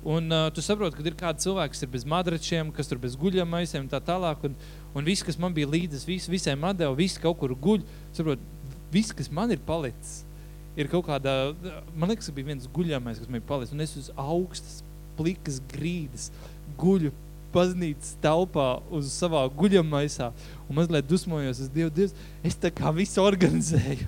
Un 0.01 0.33
uh, 0.33 0.47
tu 0.55 0.63
saproti, 0.65 0.97
ka 0.97 1.05
ir 1.05 1.17
kādi 1.19 1.45
cilvēki, 1.45 1.75
kas 1.75 1.85
ir 1.85 1.91
bez 1.93 2.07
madračiem, 2.09 2.71
kas 2.73 2.89
tur 2.89 3.01
bez 3.03 3.17
guļamaisiem 3.21 3.85
un 3.85 3.91
tā 3.93 4.01
tālāk. 4.05 4.47
Un, 4.49 4.55
un 4.97 5.05
viss, 5.05 5.25
kas 5.27 5.37
man 5.41 5.53
bija 5.57 5.69
līdzes, 5.69 6.07
vis, 6.09 6.29
visiem 6.31 6.65
atdeva, 6.65 6.97
viss 6.97 7.21
kaut 7.21 7.37
kur 7.43 7.53
guļ. 7.53 7.85
Saprot, 8.17 8.41
viss, 8.93 9.13
kas 9.17 9.29
man 9.33 9.53
ir 9.53 9.61
palicis, 9.67 10.23
ir 10.79 10.89
kaut 10.93 11.05
kādā, 11.11 11.35
man 11.93 12.09
liekas, 12.09 12.31
ka 12.31 12.37
bija 12.39 12.53
viens 12.55 12.71
guļamais, 12.73 13.21
kas 13.21 13.29
man 13.29 13.43
ir 13.43 13.49
palicis. 13.49 13.77
Un 13.77 13.85
es 13.85 13.97
uz 14.01 14.09
augstas, 14.17 14.81
plikas 15.21 15.61
grīdas 15.75 16.31
guļu 16.81 17.13
baznīcas 17.53 18.15
telpā 18.23 18.77
uz 18.95 19.11
savā 19.13 19.43
guļamaisā 19.53 20.31
un 20.69 20.77
mazliet 20.79 21.09
dusmojos 21.11 21.61
uz 21.61 21.73
Dievu. 21.75 21.93
Dievs, 21.93 22.15
es 22.47 22.57
tā 22.57 22.71
kā 22.73 22.93
visu 22.95 23.21
organizēju 23.21 24.07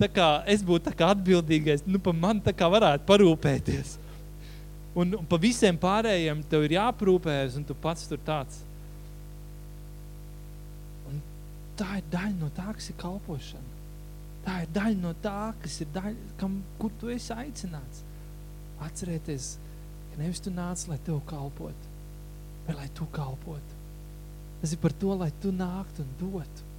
tā 0.00 0.08
kā, 0.08 0.28
es 0.48 0.62
būtu 0.64 0.88
tā 0.88 0.94
kā 0.96 1.10
atbildīgais, 1.14 1.84
nu, 1.88 2.00
pa 2.02 2.14
man 2.16 2.40
tā 2.44 2.54
kā 2.56 2.68
varētu 2.72 3.04
parūpēties. 3.08 3.98
Un, 4.98 5.14
un 5.20 5.26
pa 5.30 5.38
visiem 5.38 5.76
pārējiem 5.78 6.42
tev 6.50 6.66
ir 6.66 6.76
jāprūpējas, 6.78 7.58
un 7.60 7.66
tu 7.66 7.76
pats 7.78 8.08
tur 8.10 8.20
tāds. 8.26 8.62
Un 11.10 11.20
tā 11.78 12.00
ir 12.00 12.08
daļa 12.10 12.36
no 12.40 12.50
tā, 12.56 12.68
kas 12.74 12.90
ir 12.90 12.98
kalpošana. 13.00 13.78
Tā 14.46 14.62
ir 14.64 14.72
daļa 14.74 14.98
no 15.02 15.12
tā, 15.22 15.52
kas 15.62 15.76
ir 15.84 15.90
daļa, 15.94 16.30
kam, 16.40 16.58
kur 16.80 16.94
tu 16.98 17.12
esi 17.12 17.30
aicināts. 17.36 18.02
Atcerieties, 18.82 19.52
ka 20.10 20.22
nevis 20.22 20.40
tu 20.42 20.50
nāc, 20.54 20.86
lai 20.88 20.98
tev 21.06 21.20
kalpotu, 21.28 21.94
bet 22.66 22.78
lai 22.80 22.88
tu 22.96 23.06
kalpotu. 23.14 23.78
Tas 24.62 24.74
ir 24.74 24.80
par 24.80 24.96
to, 25.02 25.14
lai 25.20 25.30
tu 25.42 25.52
nāktu 25.54 26.02
un 26.02 26.18
dotu 26.20 26.70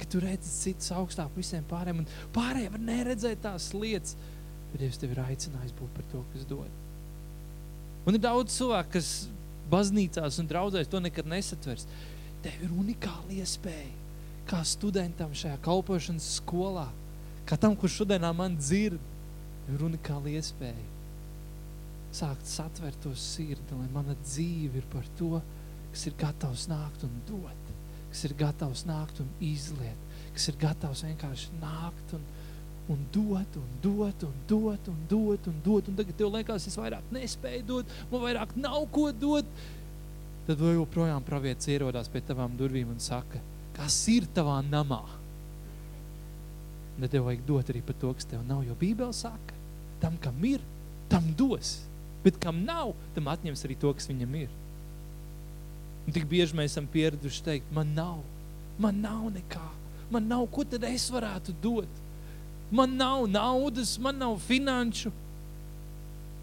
ka 0.00 0.08
tu 0.08 0.20
redzi 0.22 0.48
citus 0.48 0.88
augstāk 0.96 1.32
visiem 1.36 1.64
pārējiem, 1.68 2.00
un 2.00 2.30
pārējie 2.32 2.72
var 2.72 2.84
neredzēt 2.86 3.42
tās 3.44 3.70
lietas, 3.76 4.16
bet 4.70 4.80
Dievs 4.80 5.00
tevi 5.00 5.16
ir 5.16 5.20
aicinājis 5.26 5.74
būt 5.76 5.92
par 5.96 6.06
to, 6.12 6.22
kas 6.32 6.46
dod. 6.48 6.78
Un 8.06 8.16
ir 8.16 8.22
daudz 8.22 8.54
cilvēku, 8.56 8.94
kas 8.96 9.10
baznīcās 9.70 10.40
un 10.40 10.48
draudzēs 10.50 10.90
to 10.90 11.00
nekad 11.02 11.28
nesatvers. 11.30 11.86
Tev 12.44 12.64
ir 12.64 12.72
unikāla 12.72 13.36
iespēja, 13.42 13.90
kā 14.48 14.62
studentam 14.66 15.34
šajā 15.36 15.58
kalpošanas 15.64 16.26
skolā, 16.40 16.88
kā 17.46 17.58
tam, 17.60 17.76
kurš 17.76 18.00
šodienā 18.00 18.32
man 18.36 18.56
dzird, 18.58 19.02
ir 19.70 19.84
unikāla 19.86 20.32
iespēja 20.38 20.88
sākt 22.10 22.48
satvert 22.50 22.96
to 23.04 23.12
sirdi, 23.14 23.76
lai 23.76 23.86
mana 23.94 24.16
dzīve 24.24 24.80
ir 24.80 24.86
par 24.90 25.04
to, 25.18 25.36
kas 25.92 26.08
ir 26.10 26.16
gatavs 26.18 26.64
nākt 26.66 27.04
un 27.06 27.12
dot 27.28 27.70
kas 28.10 28.26
ir 28.26 28.34
gatavs 28.38 28.84
nākt 28.88 29.22
un 29.22 29.30
izliet, 29.44 30.06
kas 30.34 30.48
ir 30.50 30.58
gatavs 30.60 31.04
vienkārši 31.06 31.58
nākt 31.60 32.14
un, 32.16 32.24
un 32.90 33.02
dot, 33.14 33.56
un 33.56 33.68
dot, 33.82 34.24
un 34.26 34.38
dot, 34.48 34.88
un 34.88 35.02
dot, 35.08 35.46
un 35.46 35.60
dot, 35.64 35.88
un 35.88 35.98
tagad 35.98 36.16
tev 36.18 36.32
liekas, 36.34 36.66
es 36.66 36.78
vairāk 36.78 37.12
nespēju 37.14 37.66
dot, 37.68 37.92
man 38.10 38.24
vairāk 38.24 38.56
nav 38.58 38.82
ko 38.94 39.10
dot, 39.14 39.46
tad 40.48 40.58
vēl 40.58 40.80
joprojām 40.80 41.22
pravietis 41.22 41.70
ierodās 41.70 42.10
pie 42.10 42.22
tavām 42.26 42.56
durvīm 42.58 42.90
un 42.90 42.98
saka, 43.02 43.38
kas 43.76 44.00
ir 44.10 44.26
tavā 44.34 44.58
namā? 44.66 45.04
Tad 47.00 47.14
tev 47.14 47.28
vajag 47.28 47.46
dot 47.46 47.70
arī 47.72 47.84
par 47.86 47.96
to, 48.02 48.10
kas 48.16 48.26
tev 48.28 48.42
nav, 48.48 48.64
jo 48.66 48.74
Bībele 48.80 49.14
saka, 49.16 49.54
tam, 50.02 50.18
kam 50.20 50.42
ir, 50.44 50.64
tam 51.12 51.30
dos, 51.38 51.78
bet 52.24 52.36
kam 52.42 52.64
nav, 52.66 52.92
tam 53.14 53.30
atņems 53.32 53.64
arī 53.68 53.78
to, 53.80 53.94
kas 53.96 54.10
viņam 54.10 54.34
ir. 54.42 54.50
Un 56.04 56.16
tik 56.16 56.26
bieži 56.28 56.58
mēs 56.58 56.74
esam 56.74 56.90
pieraduši 56.90 57.46
teikt, 57.46 57.72
man 57.76 57.94
nav, 57.94 58.18
man 58.82 58.98
nav 59.04 59.28
nekā, 59.32 59.66
man 60.10 60.26
nav, 60.28 60.44
ko 60.52 60.66
tad 60.66 60.84
es 60.90 61.06
varētu 61.12 61.54
dot? 61.62 62.06
Man 62.70 62.94
nav 62.96 63.26
naudas, 63.26 63.96
man 63.98 64.18
nav 64.18 64.38
finanšu, 64.46 65.10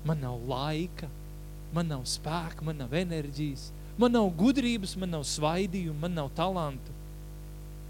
man 0.05 0.19
nav 0.19 0.41
laika, 0.49 1.07
man 1.73 1.87
nav 1.87 2.03
spēka, 2.07 2.65
man 2.67 2.81
nav 2.83 2.91
enerģijas, 2.95 3.69
man 3.97 4.11
nav 4.11 4.27
gudrības, 4.35 4.97
man 4.99 5.15
nav 5.15 5.23
svaidījumu, 5.27 5.99
man 6.01 6.17
nav 6.19 6.31
talantu. 6.35 6.95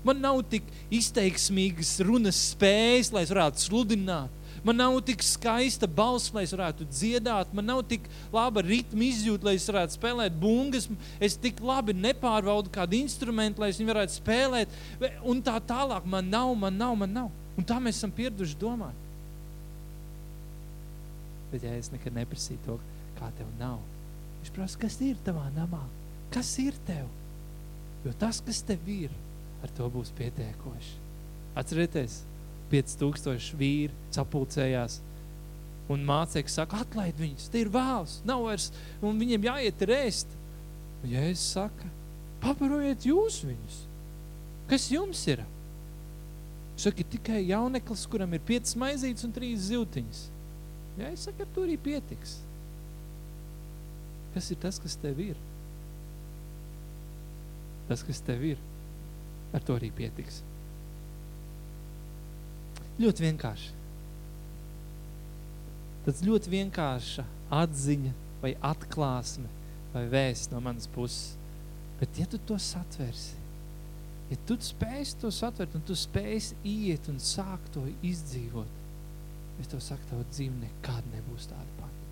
Man 0.06 0.22
nav 0.22 0.44
tik 0.48 0.68
izteiksmīgas 0.94 1.98
runas 2.06 2.38
spējas, 2.54 3.10
lai 3.12 3.26
es 3.26 3.34
varētu 3.34 3.66
sludināt. 3.66 4.34
Man 4.66 4.78
nav 4.80 4.98
tik 5.06 5.22
skaista 5.24 5.88
balss, 5.88 6.32
lai 6.36 6.44
es 6.46 6.54
varētu 6.54 6.86
dziedāt, 6.90 7.52
man 7.56 7.66
nav 7.70 7.82
tik 7.90 8.06
laba 8.34 8.62
ritma 8.66 9.06
izjūta, 9.06 9.50
lai 9.50 9.56
es 9.58 9.68
varētu 9.70 9.98
spēlēt 9.98 10.38
bungas. 10.42 10.88
Es 11.24 11.38
tik 11.40 11.62
labi 11.64 11.96
nepārvaldu 11.98 12.72
kādu 12.74 12.98
instrumentu, 13.00 13.64
lai 13.64 13.72
es 13.74 13.82
viņu 13.82 13.94
varētu 13.94 14.18
spēlēt. 14.18 14.80
Un 15.26 15.44
tā 15.46 15.58
tālāk 15.70 16.08
man 16.10 16.30
nav, 16.32 16.54
man 16.60 16.80
nav, 16.80 16.96
man 17.00 17.14
nav. 17.22 17.30
Un 17.58 17.66
tā 17.66 17.80
mēs 17.82 18.00
esam 18.00 18.14
pieraduši 18.14 18.58
domāt. 18.62 19.06
Bet 21.52 21.64
ja 21.64 21.74
es 21.78 21.90
nekad 21.94 22.16
neprasīju 22.18 22.64
to, 22.66 22.76
kā 23.18 23.32
tev 23.38 23.50
nav, 23.60 23.80
viņš 24.42 24.54
prasa, 24.56 24.80
kas 24.82 25.00
ir 25.02 25.18
tavā 25.26 25.48
namā? 25.56 25.82
Kas 26.34 26.52
ir 26.62 26.76
tev? 26.88 27.08
Jo 28.06 28.14
tas, 28.20 28.42
kas 28.46 28.62
tev 28.68 28.84
ir, 28.92 29.14
ar 29.64 29.72
to 29.78 29.88
būs 29.92 30.12
pietiekoši. 30.18 30.96
Atcerieties, 31.58 32.22
5000 32.72 33.58
vīri 33.58 33.96
sapulcējās. 34.14 35.00
Un 35.92 36.04
mācekļi 36.04 36.52
saka, 36.52 36.82
atlaid 36.84 37.16
viņus, 37.20 37.48
te 37.52 37.62
ir 37.64 37.72
vēls, 37.72 38.20
nav 38.28 38.44
vairs, 38.44 38.70
un 39.00 39.20
viņiem 39.22 39.48
jāiet 39.48 39.86
rēst. 39.88 40.34
Un 41.02 41.14
Jēzus 41.14 41.46
saka, 41.56 41.88
pabarojiet 42.44 43.08
jūs 43.08 43.40
viņus. 43.48 43.78
Kas 44.68 44.90
jums 44.92 45.22
ir? 45.32 45.46
Saka, 46.78 47.04
tikai 47.04 47.42
jauneklis, 47.50 48.06
kuram 48.10 48.36
ir 48.38 48.44
piecas 48.46 48.76
maizītes 48.78 49.26
un 49.26 49.34
trīs 49.34 49.66
ziltiņas. 49.72 50.20
Jā, 50.98 51.10
es 51.14 51.26
saku, 51.26 51.46
ar 51.46 51.50
to 51.56 51.64
arī 51.66 51.78
pietiks. 51.82 52.38
Kas 54.36 54.52
ir 54.54 54.60
tas, 54.62 54.78
kas 54.82 54.98
tev 55.02 55.18
ir? 55.24 55.40
Tas, 57.88 58.04
kas 58.06 58.22
tev 58.22 58.44
ir, 58.46 58.62
ar 59.56 59.66
to 59.66 59.78
arī 59.80 59.90
pietiks. 59.96 60.44
Ļoti 63.02 63.26
vienkārši. 63.26 63.74
Tas 66.06 66.22
ļoti 66.26 66.54
vienkārša 66.54 67.26
atziņa 67.58 68.14
vai 68.44 68.54
atklāsme 68.70 69.50
vai 69.94 70.06
vēsts 70.12 70.52
no 70.54 70.62
manas 70.64 70.90
puses. 70.94 71.36
Bet 71.98 72.20
ja 72.22 72.28
tu 72.30 72.38
to 72.46 72.58
satversi, 72.62 73.38
ja 74.32 74.38
tu 74.48 74.58
spēsi 74.64 75.18
to 75.22 75.32
satvert 75.34 75.76
un 75.78 75.86
tu 75.88 75.96
spēsi 75.98 76.58
iet 76.68 77.08
un 77.12 77.22
sākt 77.24 77.72
to 77.76 77.86
izdzīvot, 78.06 78.74
es 79.62 79.72
tev 79.72 79.82
saku, 79.84 80.10
tava 80.12 80.26
dzīve 80.32 80.58
nekad 80.62 81.08
nebūs 81.14 81.50
tāda 81.50 81.78
pati. 81.80 82.04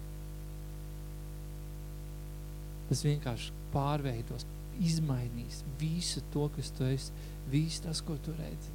Tas 2.90 3.02
vienkārši 3.06 3.54
pārveidos, 3.74 4.46
izmainīs 4.84 5.64
visu 5.80 6.22
to, 6.34 6.48
kas 6.56 6.72
tu 6.76 6.88
esi, 6.88 7.14
visu 7.52 7.86
tas, 7.86 8.02
ko 8.06 8.18
tu 8.26 8.34
redzi. 8.38 8.74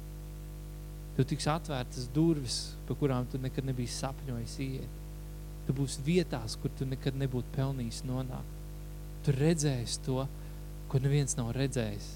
Tev 1.15 1.27
tiks 1.27 1.47
atvērtas 1.51 2.07
durvis, 2.15 2.59
pa 2.87 2.95
kurām 2.97 3.27
tu 3.31 3.39
nekad 3.41 3.67
nebija 3.67 3.91
sapņojis 3.93 4.57
iet. 4.63 4.99
Tu 5.67 5.75
būsi 5.77 6.03
vietās, 6.05 6.55
kur 6.59 6.71
tu 6.77 6.87
nekad 6.89 7.17
nebūtu 7.19 7.51
pelnījis 7.55 8.03
nonākt. 8.07 8.59
Tu 9.25 9.35
redzēsi 9.35 9.99
to, 10.07 10.23
ko 10.89 11.01
neviens 11.03 11.37
nav 11.37 11.51
redzējis. 11.55 12.07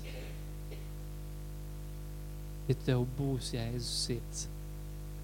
Ja 2.66 2.76
tev 2.86 3.06
būs 3.20 3.52
Jēzus 3.54 3.92
sirds, 4.08 4.48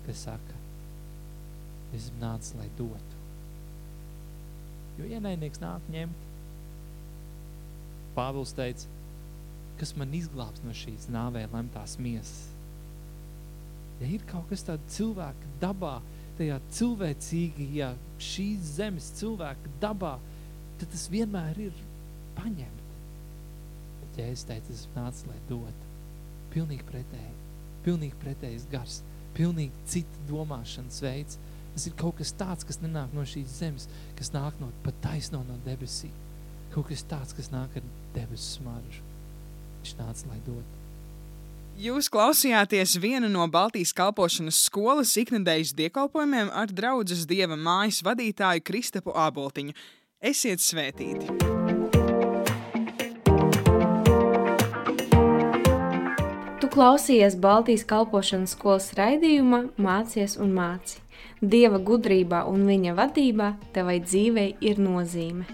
kas 0.05 0.27
saka, 0.27 0.59
es 1.97 2.11
nācu, 2.21 2.53
lai 2.59 2.69
dotu. 2.77 3.19
Jo 4.99 5.09
ienaidnieks 5.09 5.61
nāk 5.63 5.87
ņemt. 5.91 6.29
Pāvils 8.13 8.53
teica, 8.53 8.87
kas 9.79 9.95
man 9.97 10.13
izglābs 10.13 10.61
no 10.65 10.75
šīs 10.75 11.09
nāvē 11.09 11.47
lemtās 11.53 11.97
miesas 11.97 12.51
ja 14.01 14.09
ir 14.09 14.23
kaut 14.29 14.49
kas 14.49 14.65
tāds 14.65 14.95
cilvēka 14.95 15.53
dabā, 15.61 15.99
tajā 16.39 16.57
cilvēcīgajā 16.77 17.91
šīs 18.31 18.75
zemes 18.79 19.11
cilvēka 19.19 19.73
dabā, 19.83 20.15
tad 20.81 20.89
tas 20.93 21.05
vienmēr 21.13 21.59
ir 21.67 21.83
paņemt. 22.39 22.87
Bet 24.01 24.21
ja 24.23 24.29
es 24.33 24.45
teicu, 24.49 24.73
es 24.73 24.87
nācu, 24.95 25.29
lai 25.29 25.37
dot, 25.49 25.85
pilnīgi 26.53 26.85
pretēji, 26.87 27.37
pilnīgi 27.85 28.19
pretējs 28.21 28.67
gars, 28.71 28.99
pilnīgi 29.37 29.85
cita 29.89 30.25
domāšanas 30.29 31.01
veids. 31.03 31.39
Tas 31.71 31.87
ir 31.87 31.95
kaut 31.99 32.17
kas 32.19 32.33
tāds, 32.35 32.67
kas 32.67 32.81
nenāk 32.83 33.13
no 33.15 33.23
šīs 33.23 33.53
zemes, 33.61 33.87
kas 34.19 34.33
nāk 34.33 34.57
no 34.59 34.67
pat 34.83 34.97
taisno 35.05 35.39
no 35.47 35.55
debesīm. 35.63 36.11
Kaut 36.73 36.89
kas 36.91 37.05
tāds, 37.07 37.31
kas 37.35 37.47
nāk 37.51 37.79
ar 37.79 37.87
debesu 38.15 38.57
smaržu. 38.57 39.03
Viņš 39.79 39.95
nāca, 39.99 40.27
lai 40.31 40.39
dotu. 40.45 40.81
Jūs 41.81 42.11
klausījāties 42.11 42.97
vienu 43.01 43.29
no 43.31 43.47
Baltijas 43.49 43.93
kalpošanas 43.95 44.59
skolas 44.67 45.15
iknedēļas 45.17 45.71
dievkalpojumiem 45.79 46.51
ar 46.53 46.69
draudzes 46.75 47.23
dieva 47.29 47.55
mājas 47.55 48.03
vadītāju 48.05 48.67
Kristapu 48.67 49.15
Āboltiņu. 49.15 49.73
Esiet 50.21 50.61
svētīti! 50.61 51.60
Klausījies 56.71 57.35
Baltijas 57.43 57.83
kalpošanas 57.87 58.53
skolas 58.55 58.91
raidījumā 58.95 59.65
Mācies 59.81 60.37
un 60.39 60.53
māci. 60.55 61.01
Dieva 61.41 61.81
gudrībā 61.83 62.45
un 62.47 62.63
viņa 62.69 62.95
vadībā 62.95 63.53
tevai 63.75 63.99
dzīvei 64.05 64.49
ir 64.71 64.79
nozīme. 64.79 65.47